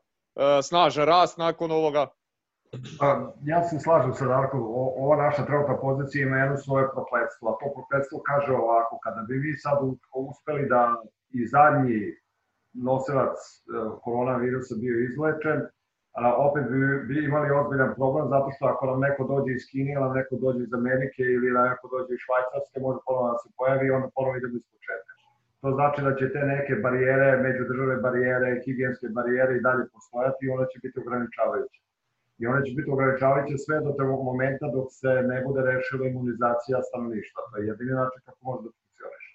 [0.64, 2.08] snažan rast nakon ovoga?
[3.00, 4.62] Pa, ja se slažem sa Darkom,
[5.04, 9.36] ova naša trenutna pozicija ima jedno svoje prokledstvo, a to prokledstvo kaže ovako, kada bi
[9.44, 9.78] vi sad
[10.30, 10.82] uspeli da
[11.38, 12.00] i zadnji
[12.74, 15.60] nosilac uh, koronavirusa bio izlečen,
[16.22, 16.78] a, opet bi,
[17.08, 20.36] bi imali ozbiljan problem zato što ako nam neko dođe iz Kine ili nam neko
[20.44, 24.38] dođe iz Amerike ili neko dođe iz Švajcarske može ponovno da se pojavi onda ponovno
[24.38, 25.09] idemo iz početka.
[25.62, 30.50] To znači da će te neke barijere, međudržave barijere, higijenske barijere i dalje postojati i
[30.50, 31.80] onda će biti ograničavajuće.
[32.42, 36.78] i one će biti ograničavajuće sve do tog momenta dok se ne bude rešila imunizacija
[36.88, 37.42] stanovništva.
[37.50, 39.26] To je jedini način kako može da funkcioniš.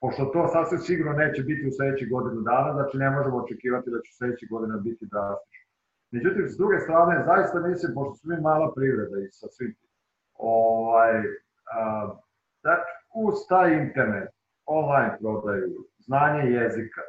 [0.00, 3.98] Pošto to sasvim sigurno neće biti u sledećih godinu dana, znači ne možemo očekivati da
[4.04, 5.66] će sledećih godina biti drastično.
[6.10, 9.74] Međutim, s druge strane, zaista mislim, pošto smo mi mala privreda i sa svim
[10.34, 11.14] ovaj,
[11.76, 11.80] a,
[12.62, 12.74] da,
[13.14, 14.30] uz taj internet,
[14.68, 17.02] online prodaju, znanje jezika,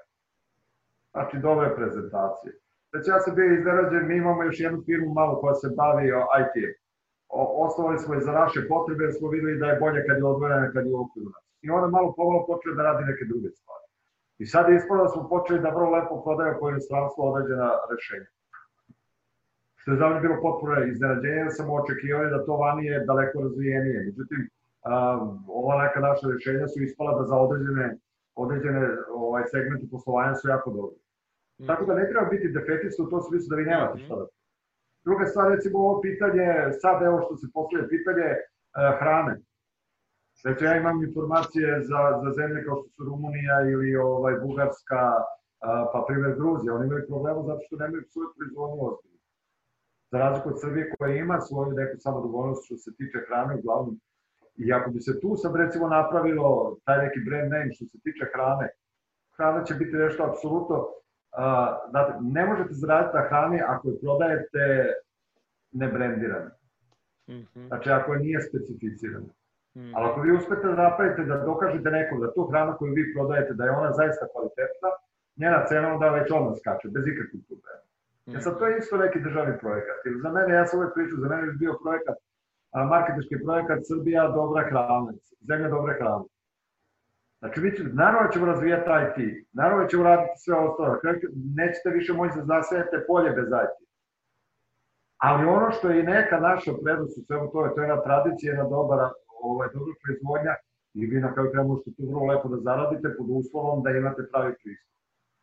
[1.12, 2.54] znači dobre prezentacije,
[2.92, 6.06] Znači ja sam bio iznenađen, mi imamo još jednu firmu malo koja se bavi
[6.42, 6.56] IT.
[7.66, 10.72] Osnovali smo je za naše potrebe jer smo videli da je bolje kad je odvojena
[10.74, 11.10] kad je u.
[11.62, 13.86] I onda malo pomalo počeo da radi neke druge stvari.
[14.38, 18.30] I sad je ispalo da smo počeli da vrlo lepo prodaju po inostranstvu određena rešenja.
[19.76, 24.00] Što je za mene bilo potpuno iznenađenje, sam očekivao da to vani je daleko razvijenije.
[24.08, 24.50] Međutim,
[25.48, 27.98] ova neka naša rešenja su ispala da za određene,
[28.36, 31.00] određene ovaj, segmente poslovanja su jako dobri.
[31.60, 31.68] Mm.
[31.68, 34.26] Tako da ne treba biti defetista u tom smislu da vi nemate šta da
[35.06, 36.48] Druga stvar, recimo ovo pitanje,
[36.82, 38.40] sad evo što se postoje pitanje e,
[39.00, 39.34] hrane.
[40.42, 45.02] Znači ja imam informacije za, za zemlje kao što su Rumunija ili ovaj, Bugarska,
[45.92, 49.20] pa primjer Gruzija, oni imaju problema zato što nemaju svoju proizvodnju ozbiljno.
[50.12, 54.00] Za razliku od Srbije koja ima svoju neku samodovoljnost što se tiče hrane, uglavnom.
[54.60, 58.26] I ako bi se tu sad recimo napravilo taj neki brand name što se tiče
[58.34, 58.70] hrane,
[59.38, 60.88] hrana će biti nešto apsolutno
[61.90, 64.94] znate, ne možete zaraditi na hrani ako je prodajete
[65.72, 66.52] nebrendirane.
[67.30, 67.68] Mm -hmm.
[67.68, 69.32] Znači, ako je nije specificirana.
[69.76, 69.92] Mm -hmm.
[69.96, 73.54] Ali ako vi uspete da napravite, da dokažete nekom da tu hranu koju vi prodajete,
[73.54, 74.90] da je ona zaista kvalitetna,
[75.36, 77.84] njena cena onda već odmah skače, bez ikakvih problema.
[77.86, 78.38] Mm -hmm.
[78.38, 80.00] E sad, to je isto neki državni projekat.
[80.06, 82.18] Ili za mene, ja sam uvek pričao, za mene je bio projekat,
[82.74, 85.14] marketički projekat Srbija dobra hrana,
[85.48, 86.26] zemlja dobre hrane.
[87.40, 91.00] Znači, mi ćemo, naravno da ćemo razvijati IT, naravno da ćemo raditi sve ostalo,
[91.60, 93.76] nećete više moći da zasejete polje bez IT.
[95.18, 98.02] Ali ono što je i neka naša prednost u svemu to je, to je jedna
[98.02, 99.12] tradicija, jedna dobra,
[99.44, 100.54] ovaj, dobra proizvodnja
[100.94, 104.22] i vi na kraju kraju možete tu vrlo lepo da zaradite pod uslovom da imate
[104.32, 104.92] pravi pristup.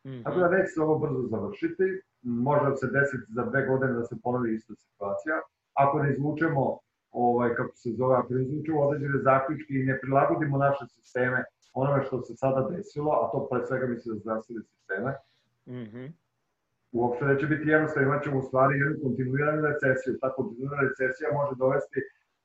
[0.05, 0.23] Mm -hmm.
[0.23, 1.85] Tako da neće se ovo brzo završiti,
[2.21, 5.35] može se desiti za dve godine da se ponovi ista situacija.
[5.73, 6.79] Ako ne izvučemo,
[7.25, 11.43] ovaj, kako se zove, ako izvučemo određene zaključke i ne prilagodimo naše sisteme
[11.73, 15.11] onome što se sada desilo, a to pre svega misli za zdravstvene sisteme,
[15.65, 16.07] mm -hmm.
[16.91, 20.19] uopšte neće biti jednostavno, imat ćemo u stvari jednu kontinuiranu recesiju.
[20.21, 21.99] Ta kontinuirana recesija može dovesti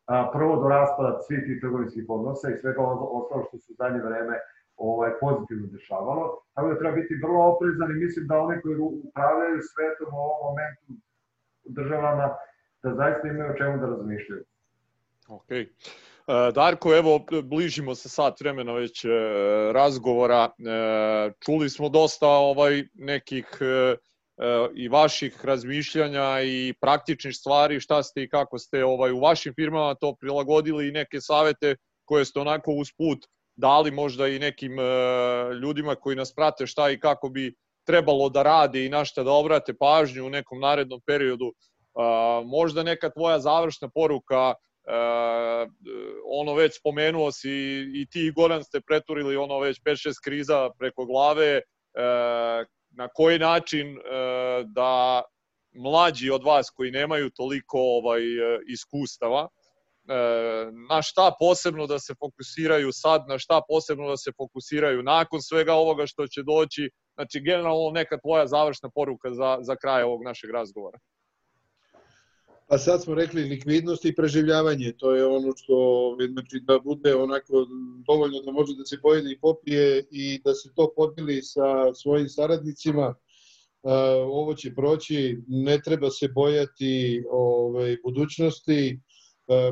[0.07, 2.81] a, prvo do raspada svih tih trgovinskih odnosa i svega
[3.19, 4.35] ostalo što se u zadnje vreme
[4.77, 6.25] ovaj, pozitivno dešavalo.
[6.55, 10.41] Tako da treba biti vrlo oprezan i mislim da oni koji upravljaju svetom u ovom
[10.47, 10.89] momentu
[11.79, 12.27] državama,
[12.83, 14.45] da zaista imaju o čemu da razmišljaju.
[15.29, 15.67] Okay.
[16.27, 19.09] E, Darko, evo, bližimo se sat vremena već e,
[19.73, 20.45] razgovora.
[20.45, 23.47] E, čuli smo dosta ovaj nekih
[24.75, 29.95] i vaših razmišljanja i praktičnih stvari, šta ste i kako ste ovaj u vašim firmama
[29.95, 33.19] to prilagodili i neke savete koje ste onako usput
[33.57, 34.73] dali možda i nekim
[35.63, 37.55] ljudima koji nas prate šta i kako bi
[37.87, 41.53] trebalo da rade i na šta da obrate pažnju u nekom narednom periodu.
[42.45, 45.73] Možda neka tvoja završna poruka Uh,
[46.25, 47.51] ono već spomenuo si
[47.95, 53.39] i ti i Goran ste preturili ono već 5-6 kriza preko glave, uh, na koji
[53.39, 54.03] način uh,
[54.67, 55.23] da
[55.75, 58.21] mlađi od vas koji nemaju toliko ovaj
[58.69, 59.49] iskustava,
[60.89, 65.75] na šta posebno da se fokusiraju sad, na šta posebno da se fokusiraju nakon svega
[65.75, 70.51] ovoga što će doći, znači generalno neka tvoja završna poruka za, za kraj ovog našeg
[70.51, 70.99] razgovora.
[72.73, 77.67] A sad smo rekli likvidnost i preživljavanje, to je ono što znači da bude onako
[78.07, 82.29] dovoljno da može da se pojede i popije i da se to podili sa svojim
[82.29, 83.15] saradnicima.
[84.27, 89.01] Ovo će proći, ne treba se bojati ovaj, budućnosti.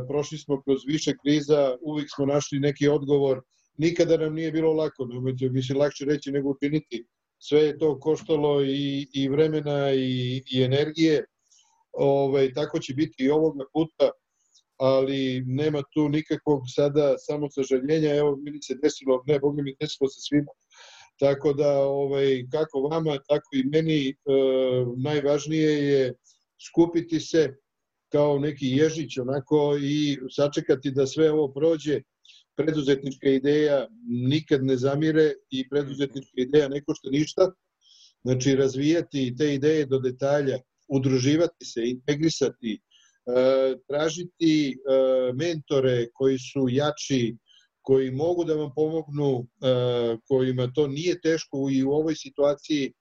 [0.09, 3.41] Prošli smo kroz više kriza, uvijek smo našli neki odgovor.
[3.77, 7.07] Nikada nam nije bilo lako, nemojte mi se lakše reći nego učiniti.
[7.39, 11.25] Sve je to koštalo i, i vremena i, i energije
[11.93, 14.11] ovaj, tako će biti i ovoga puta,
[14.77, 20.09] ali nema tu nikakvog sada samo sažaljenja, evo mi se desilo, ne, Boga mi desilo
[20.09, 20.53] se svima.
[21.19, 24.15] Tako da, ovaj, kako vama, tako i meni, e,
[24.97, 26.15] najvažnije je
[26.69, 27.55] skupiti se
[28.13, 32.01] kao neki ježić onako i sačekati da sve ovo prođe.
[32.57, 33.87] Preduzetnička ideja
[34.29, 37.53] nikad ne zamire i preduzetnička ideja ne košta ništa.
[38.25, 40.59] Znači, razvijati te ideje do detalja,
[40.91, 42.81] udruživati se, integrisati, e,
[43.89, 47.37] tražiti e, mentore koji su jači,
[47.83, 52.93] koji mogu da vam pomognu, e, kojima to nije teško i u ovoj situaciji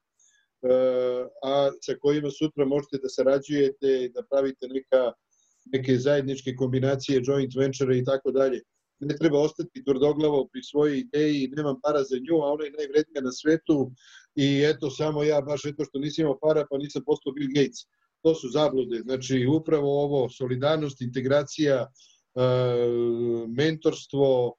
[1.44, 5.12] a sa kojima sutra možete da sarađujete, da pravite neka,
[5.74, 8.60] neke zajedničke kombinacije, joint venture i tako dalje.
[9.00, 13.22] Ne treba ostati tvrdoglavo pri svojoj ideji, nemam para za nju, a ona je najvrednija
[13.22, 13.92] na svetu
[14.36, 17.88] i eto samo ja, baš eto što nisam imao para, pa nisam postao Bill Gates.
[18.22, 19.00] To su zablude.
[19.00, 21.88] Znači, upravo ovo, solidarnost, integracija,
[23.48, 24.56] mentorstvo,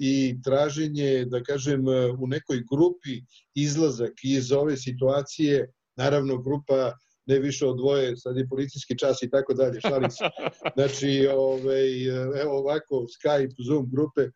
[0.00, 1.84] i traženje, da kažem,
[2.18, 3.22] u nekoj grupi
[3.54, 6.92] izlazak iz ove situacije, naravno grupa
[7.26, 10.24] ne više od dvoje, sad je policijski čas i tako dalje, šalim se.
[10.76, 12.06] Znači, ovaj,
[12.42, 14.30] evo ovako, Skype, Zoom grupe,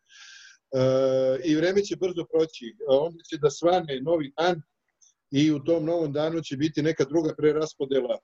[1.43, 2.75] i vreme će brzo proći.
[2.87, 4.61] Onda će da svane novi dan
[5.31, 8.17] i u tom novom danu će biti neka druga preraspodela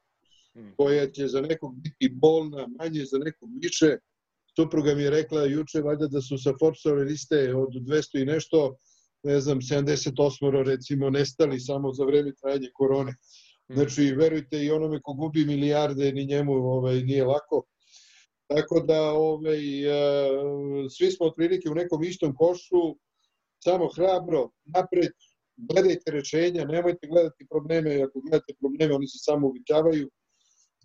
[0.53, 0.73] hmm.
[0.77, 3.97] koja će za nekog biti bolna, manje za nekog više,
[4.55, 8.77] supruga mi je rekla juče valjda da su sa Forbesove liste od 200 i nešto,
[9.23, 13.15] ne znam, 78 recimo nestali samo za vreme trajanja korone.
[13.67, 13.75] Hmm.
[13.77, 17.63] Znači, verujte i onome ko gubi milijarde, ni njemu ovaj, nije lako.
[18.47, 19.93] Tako da ovaj, e,
[20.89, 22.97] svi smo otprilike u nekom istom košu,
[23.63, 25.11] samo hrabro, napred,
[25.57, 30.09] gledajte rešenja, nemojte gledati probleme, ako gledate probleme, oni se samo uvićavaju,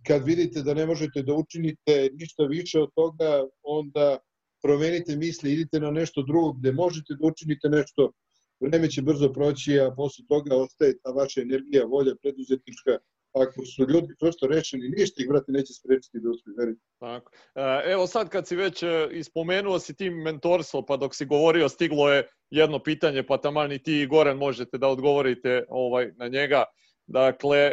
[0.07, 4.19] kad vidite da ne možete da učinite ništa više od toga, onda
[4.63, 8.13] promenite misli, idite na nešto drugo gde možete da učinite nešto,
[8.61, 12.99] vreme će brzo proći, a posle toga ostaje ta vaša energija, volja, preduzetnička,
[13.33, 16.81] ako su ljudi prosto rešeni, ništa ih, brate, neće sprečiti da uspiju, verite.
[17.01, 17.33] Tako.
[17.55, 21.69] E, evo sad kad si već e, ispomenuo si tim mentorstvo, pa dok si govorio
[21.69, 26.29] stiglo je jedno pitanje, pa taman i ti i Goran možete da odgovorite ovaj, na
[26.29, 26.65] njega.
[27.07, 27.73] Dakle, e,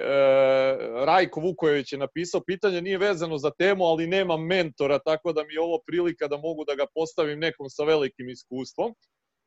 [1.05, 5.53] Rajko Vukojević je napisao, pitanje nije vezano za temu, ali nema mentora, tako da mi
[5.53, 8.93] je ovo prilika da mogu da ga postavim nekom sa velikim iskustvom.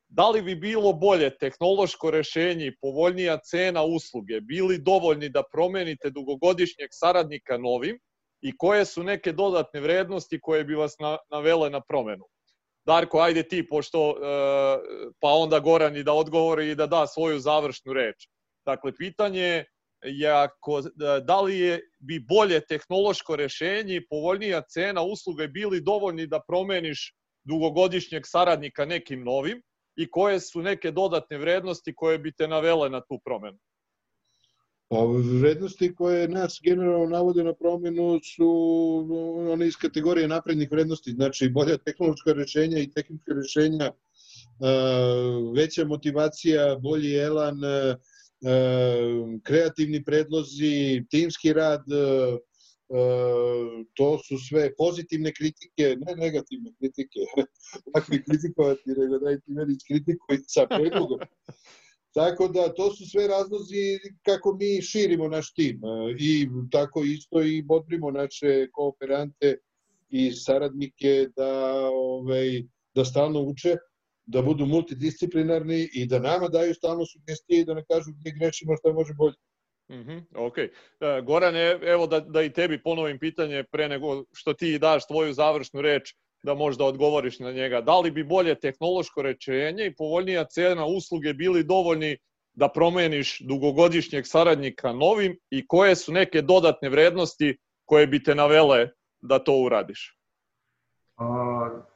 [0.09, 6.09] Da li bi bilo bolje tehnološko rešenje i povoljnija cena usluge bili dovoljni da promenite
[6.09, 7.99] dugogodišnjeg saradnika novim
[8.41, 10.95] i koje su neke dodatne vrednosti koje bi vas
[11.31, 12.25] navele na promenu?
[12.85, 14.15] Darko, ajde ti, pošto, e,
[15.19, 18.27] pa onda Goran i da odgovori i da da svoju završnu reč.
[18.65, 19.65] Dakle, pitanje
[20.03, 20.81] je ako,
[21.25, 27.15] da li je bi bolje tehnološko rešenje i povoljnija cena usluga bili dovoljni da promeniš
[27.43, 29.61] dugogodišnjeg saradnika nekim novim
[29.99, 33.57] i koje su neke dodatne vrednosti koje bi te navele na tu promenu?
[34.89, 34.97] Pa,
[35.41, 38.49] vrednosti koje nas generalno navode na promenu su
[39.51, 43.91] one iz kategorije naprednih vrednosti, znači bolja tehnološka rešenja i tehnička rešenja,
[45.55, 47.59] veća motivacija, bolji elan,
[49.43, 51.83] kreativni predlozi, timski rad,
[53.93, 57.19] to su sve pozitivne kritike, ne negativne kritike,
[57.95, 61.19] lako ih kritikovati, nego dajte meni kritikuj sa predlogom.
[62.13, 65.81] Tako da to su sve razlozi kako mi širimo naš tim
[66.19, 69.57] i tako isto i bodrimo naše kooperante
[70.09, 72.63] i saradnike da ovaj
[72.95, 73.75] da stalno uče
[74.25, 78.77] da budu multidisciplinarni i da nama daju stalno sugestije i da ne kažu gdje grešimo
[78.77, 79.35] šta može bolje.
[79.89, 80.57] Mm -hmm, ok.
[80.57, 85.33] Uh, Gorane, evo da, da i tebi ponovim pitanje pre nego što ti daš tvoju
[85.33, 86.13] završnu reč
[86.43, 87.81] da možda odgovoriš na njega.
[87.81, 92.17] Da li bi bolje tehnološko rečenje i povoljnija cena usluge bili dovoljni
[92.53, 98.89] da promeniš dugogodišnjeg saradnika novim i koje su neke dodatne vrednosti koje bi te navele
[99.21, 100.15] da to uradiš?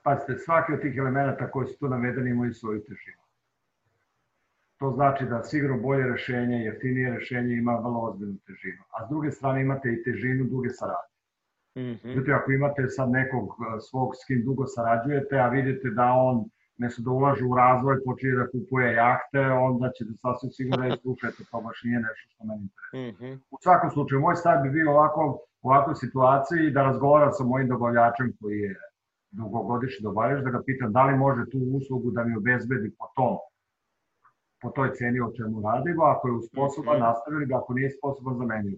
[0.04, 3.23] pazite, svaki od tih elemenata koji su tu navedeni imaju svoju težinu.
[4.84, 8.84] To znači da sigurno bolje rešenje, jeftinije rešenje ima vrlo ozbiljnu težinu.
[8.96, 11.16] A s druge strane imate i težinu duge saradnje.
[11.78, 12.14] Mm -hmm.
[12.14, 13.46] Znači, ako imate sad nekog
[13.90, 16.36] svog s kim dugo sarađujete, a vidite da on
[16.82, 21.42] mesto da ulaže u razvoj, počinje da kupuje jahte, onda ćete sasvim sigurno da slušajte,
[21.52, 23.00] to baš nije nešto što meni interesuje.
[23.04, 23.36] Mm -hmm.
[23.56, 25.22] U svakom slučaju, moj stav bi bio ovako,
[25.64, 28.76] u ovakvoj situaciji da razgovaram sa mojim dobavljačem koji je
[29.40, 33.38] dugogodišnji dobavljač, da ga pitam da li može tu uslugu da mi obezbedi po tom,
[34.64, 37.08] po toj ceni o čemu radimo, ako je sposoban, mm -hmm.
[37.08, 38.78] nastavili ga, ako nije sposoban, zamenio.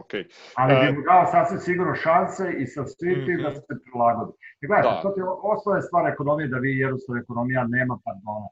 [0.00, 0.24] Okay.
[0.54, 3.42] Ali bi mu dao sasvim sigurno šanse i sa svim mm -hmm.
[3.42, 4.32] da se prilagodi.
[4.60, 5.02] I gledajte, da.
[5.02, 8.48] to je osnovna stvar ekonomije, da vi jednostavno ekonomija nema pardona.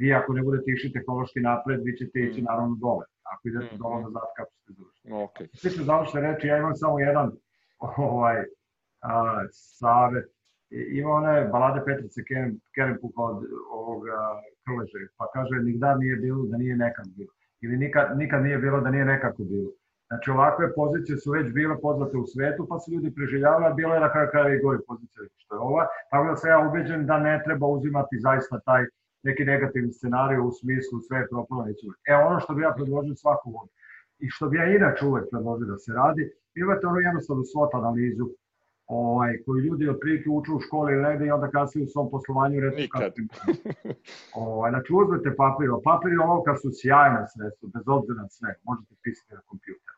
[0.00, 2.44] Vi ako ne budete išli tehnološki napred, vi ćete ići mm.
[2.44, 3.04] naravno dole.
[3.32, 3.82] Ako idete mm -hmm.
[3.82, 5.08] dole nazad, kako ćete završiti.
[5.08, 5.46] Okay.
[5.60, 7.32] Svi su završite reči, ja imam samo jedan
[7.96, 8.36] ovaj,
[9.00, 10.35] a, savet
[10.70, 12.20] ima one balade Petrice
[12.74, 14.18] Kerenpuka od ovoga
[14.64, 17.32] Krleže, pa kaže nikad nije bilo da nije nekad bilo.
[17.60, 19.70] Ili nikad, nikad nije bilo da nije nekako bilo.
[20.08, 23.94] Znači ovakve pozicije su već bile poznate u svetu, pa su ljudi preživljavali, a bilo
[23.94, 25.86] je na kraju kraja i gori pozicije što je ova.
[26.10, 28.84] Tako da sam ja ubeđen da ne treba uzimati zaista taj
[29.22, 31.66] neki negativni scenarij u smislu sve je propalo.
[32.08, 33.68] E ono što bi ja predložio svakog od
[34.18, 38.26] i što bi ja inače uvek predložio da se radi, imate ono jednostavnu SWOT analizu
[38.86, 42.60] ovaj, koji ljudi otprilike uče u školi i rede i onda kasnije u svom poslovanju
[42.60, 43.12] reći Nikad.
[44.34, 48.94] ovaj, znači uzmete papir, papir i olovka su sjajna sredstva, bez obzira na sve, možete
[49.02, 49.96] pisati na kompjuteru.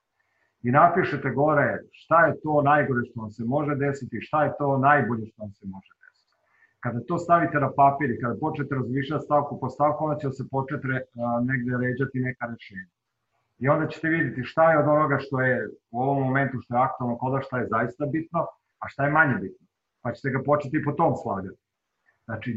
[0.63, 4.79] I napišete gore šta je to najgore što vam se može desiti, šta je to
[4.79, 6.35] najbolje što vam se može desiti.
[6.81, 10.45] Kada to stavite na papir i kada počnete razmišljati stavku po stavku, onda će se
[10.51, 11.01] početi re,
[11.51, 12.93] negde ređati neka rešenja.
[13.59, 16.83] I onda ćete vidjeti šta je od onoga što je u ovom momentu što je
[16.83, 18.47] aktualno koda šta je zaista bitno,
[18.79, 19.67] a šta je manje bitno.
[20.03, 21.61] Pa ćete ga početi po tom slagati.
[22.25, 22.51] Znači,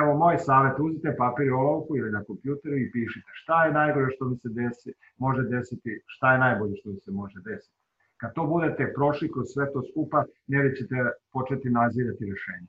[0.00, 4.06] evo moj savjet, uzite papir i olovku ili na kompjuteru i pišite šta je najgore
[4.16, 7.76] što mi se desi, može desiti, šta je najbolje što mi se može desiti.
[8.16, 10.96] Kad to budete prošli kroz sve to skupa, ne ćete
[11.32, 12.68] početi nazirati rešenje.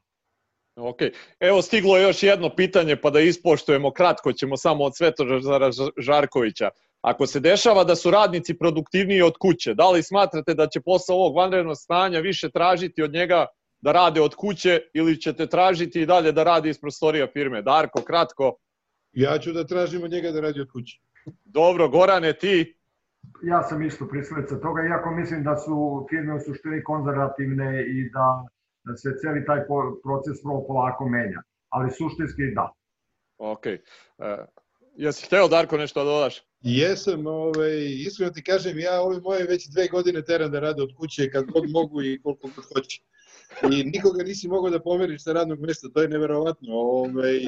[0.76, 1.00] Ok,
[1.40, 6.70] evo stiglo je još jedno pitanje pa da ispoštujemo, kratko ćemo samo od Svetožara Žarkovića.
[7.02, 11.16] Ako se dešava da su radnici produktivniji od kuće, da li smatrate da će posle
[11.16, 13.46] ovog vanrednog stanja više tražiti od njega
[13.82, 17.62] da rade od kuće ili ćete tražiti i dalje da radi iz prostorija firme?
[17.62, 18.56] Darko, kratko.
[19.14, 21.00] Ja ću da tražim od njega da radi od kuće.
[21.46, 22.78] Dobro, Gorane, ti?
[23.44, 28.46] Ja sam isto pristalica toga, iako mislim da su firme u suštini konzervativne i da,
[28.84, 29.60] da se celi taj
[30.04, 31.42] proces vrlo polako menja.
[31.70, 32.72] Ali suštinski da.
[33.38, 33.66] Ok.
[33.66, 34.26] Uh,
[34.96, 36.51] jesi hteo, Darko, nešto da dodaš?
[36.62, 40.96] Jesam, ovaj, iskreno ti kažem, ja ove moje već dve godine teram da rade od
[40.98, 43.02] kuće kad god mogu i koliko god hoće.
[43.72, 46.74] I nikoga nisi mogao da pomeriš sa radnog mesta, to je neverovatno.
[46.74, 47.40] Ove, ovaj,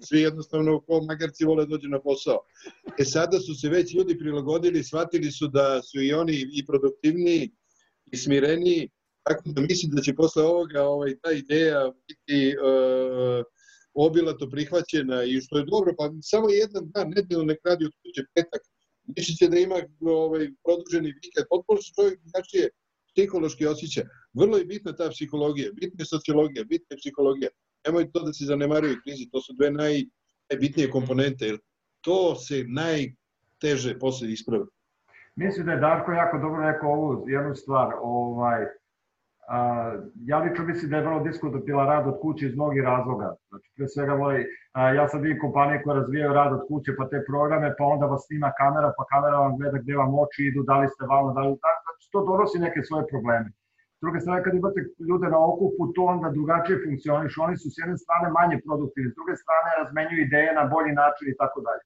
[0.00, 2.38] svi jednostavno ko magarci vole da dođu na posao.
[2.98, 7.50] E sada su se već ljudi prilagodili, shvatili su da su i oni i produktivniji
[8.12, 8.88] i smireniji,
[9.22, 13.44] tako da mislim da će posle ovoga ovaj, ta ideja biti uh,
[13.94, 18.22] obilato prihvaćena i što je dobro, pa samo jedan dan, nedeljno nek radi od kuće
[18.34, 18.62] petak,
[19.38, 22.68] će da ima ovaj, produženi vikend, potpuno se čovjek drugačije
[23.12, 24.02] psihološki osjeća.
[24.32, 27.50] Vrlo je bitna ta psihologija, bitna je sociologija, bitna je psihologija.
[27.86, 30.02] Nemoj to da se zanemaruju krizi, to su dve naj,
[30.50, 31.58] najbitnije komponente, jer
[32.00, 34.64] to se najteže posle isprave.
[35.36, 38.64] Mislim da je Darko jako dobro rekao ovu jednu stvar, ovaj,
[40.30, 43.28] ja lično mislim da je vrlo diskutabilan rad od kuće iz mnogih razloga.
[43.48, 44.46] Znači, pre svega, moj,
[44.98, 48.22] ja sad vidim kompanije koje razvijaju rad od kuće, pa te programe, pa onda vas
[48.26, 51.40] snima kamera, pa kamera vam gleda gde vam oči idu, da li ste valno, da
[51.40, 53.48] li tako, znači, to donosi neke svoje probleme.
[53.98, 57.32] S druge strane, kad imate ljude na okupu, to onda drugačije funkcioniš.
[57.46, 61.26] Oni su s jedne strane manje produktivni, s druge strane razmenjuju ideje na bolji način
[61.28, 61.84] i tako dalje.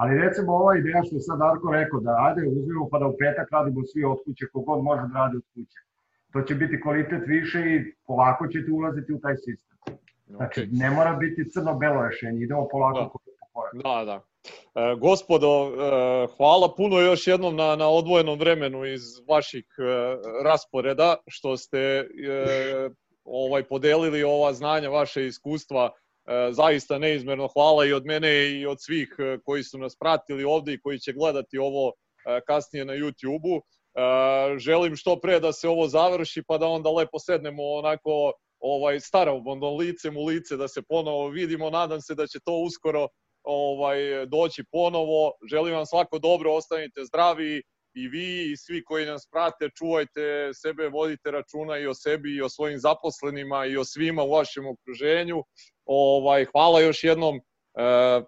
[0.00, 3.18] Ali recimo ova ideja što je sad Darko rekao, da ajde uzmimo pa da u
[3.20, 5.80] petak radimo svi od kuće, kogod može da radi od kuće
[6.32, 9.70] to će biti kvalitet više i polako ćete ulaziti u taj sistem.
[10.26, 10.68] Znači, okay.
[10.72, 13.08] ne mora biti crno-belo rešenje, idemo polako da.
[13.08, 13.18] po
[13.52, 13.74] korak.
[13.74, 14.20] Da, da.
[14.74, 19.82] E, gospodo, e, hvala puno još jednom na, na odvojenom vremenu iz vaših e,
[20.44, 22.04] rasporeda, što ste e,
[23.24, 28.76] ovaj podelili ova znanja, vaše iskustva, e, zaista neizmerno hvala i od mene i od
[28.80, 32.92] svih e, koji su nas pratili ovde i koji će gledati ovo e, kasnije na
[32.92, 33.62] YouTube-u.
[33.94, 39.00] E, želim što pre da se ovo završi pa da onda lepo sednemo onako ovaj
[39.00, 39.44] starom
[39.78, 41.70] licem u lice da se ponovo vidimo.
[41.70, 43.08] Nadam se da će to uskoro
[43.42, 45.32] ovaj doći ponovo.
[45.50, 47.62] Želim vam svako dobro, ostanite zdravi
[47.94, 52.42] i vi i svi koji nas prate, čuvajte sebe, vodite računa i o sebi i
[52.42, 55.44] o svojim zaposlenima i o svima u vašem okruženju.
[55.84, 57.40] Ovaj hvala još jednom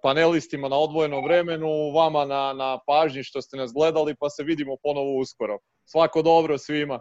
[0.03, 4.76] panelistima na odvojenom vremenu, vama na, na pažnji što ste nas gledali, pa se vidimo
[4.82, 5.59] ponovo uskoro.
[5.84, 7.00] Svako dobro svima.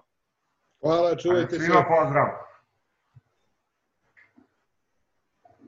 [0.81, 1.65] Hvala, čuvajte se.
[1.65, 2.50] Svima pozdrav.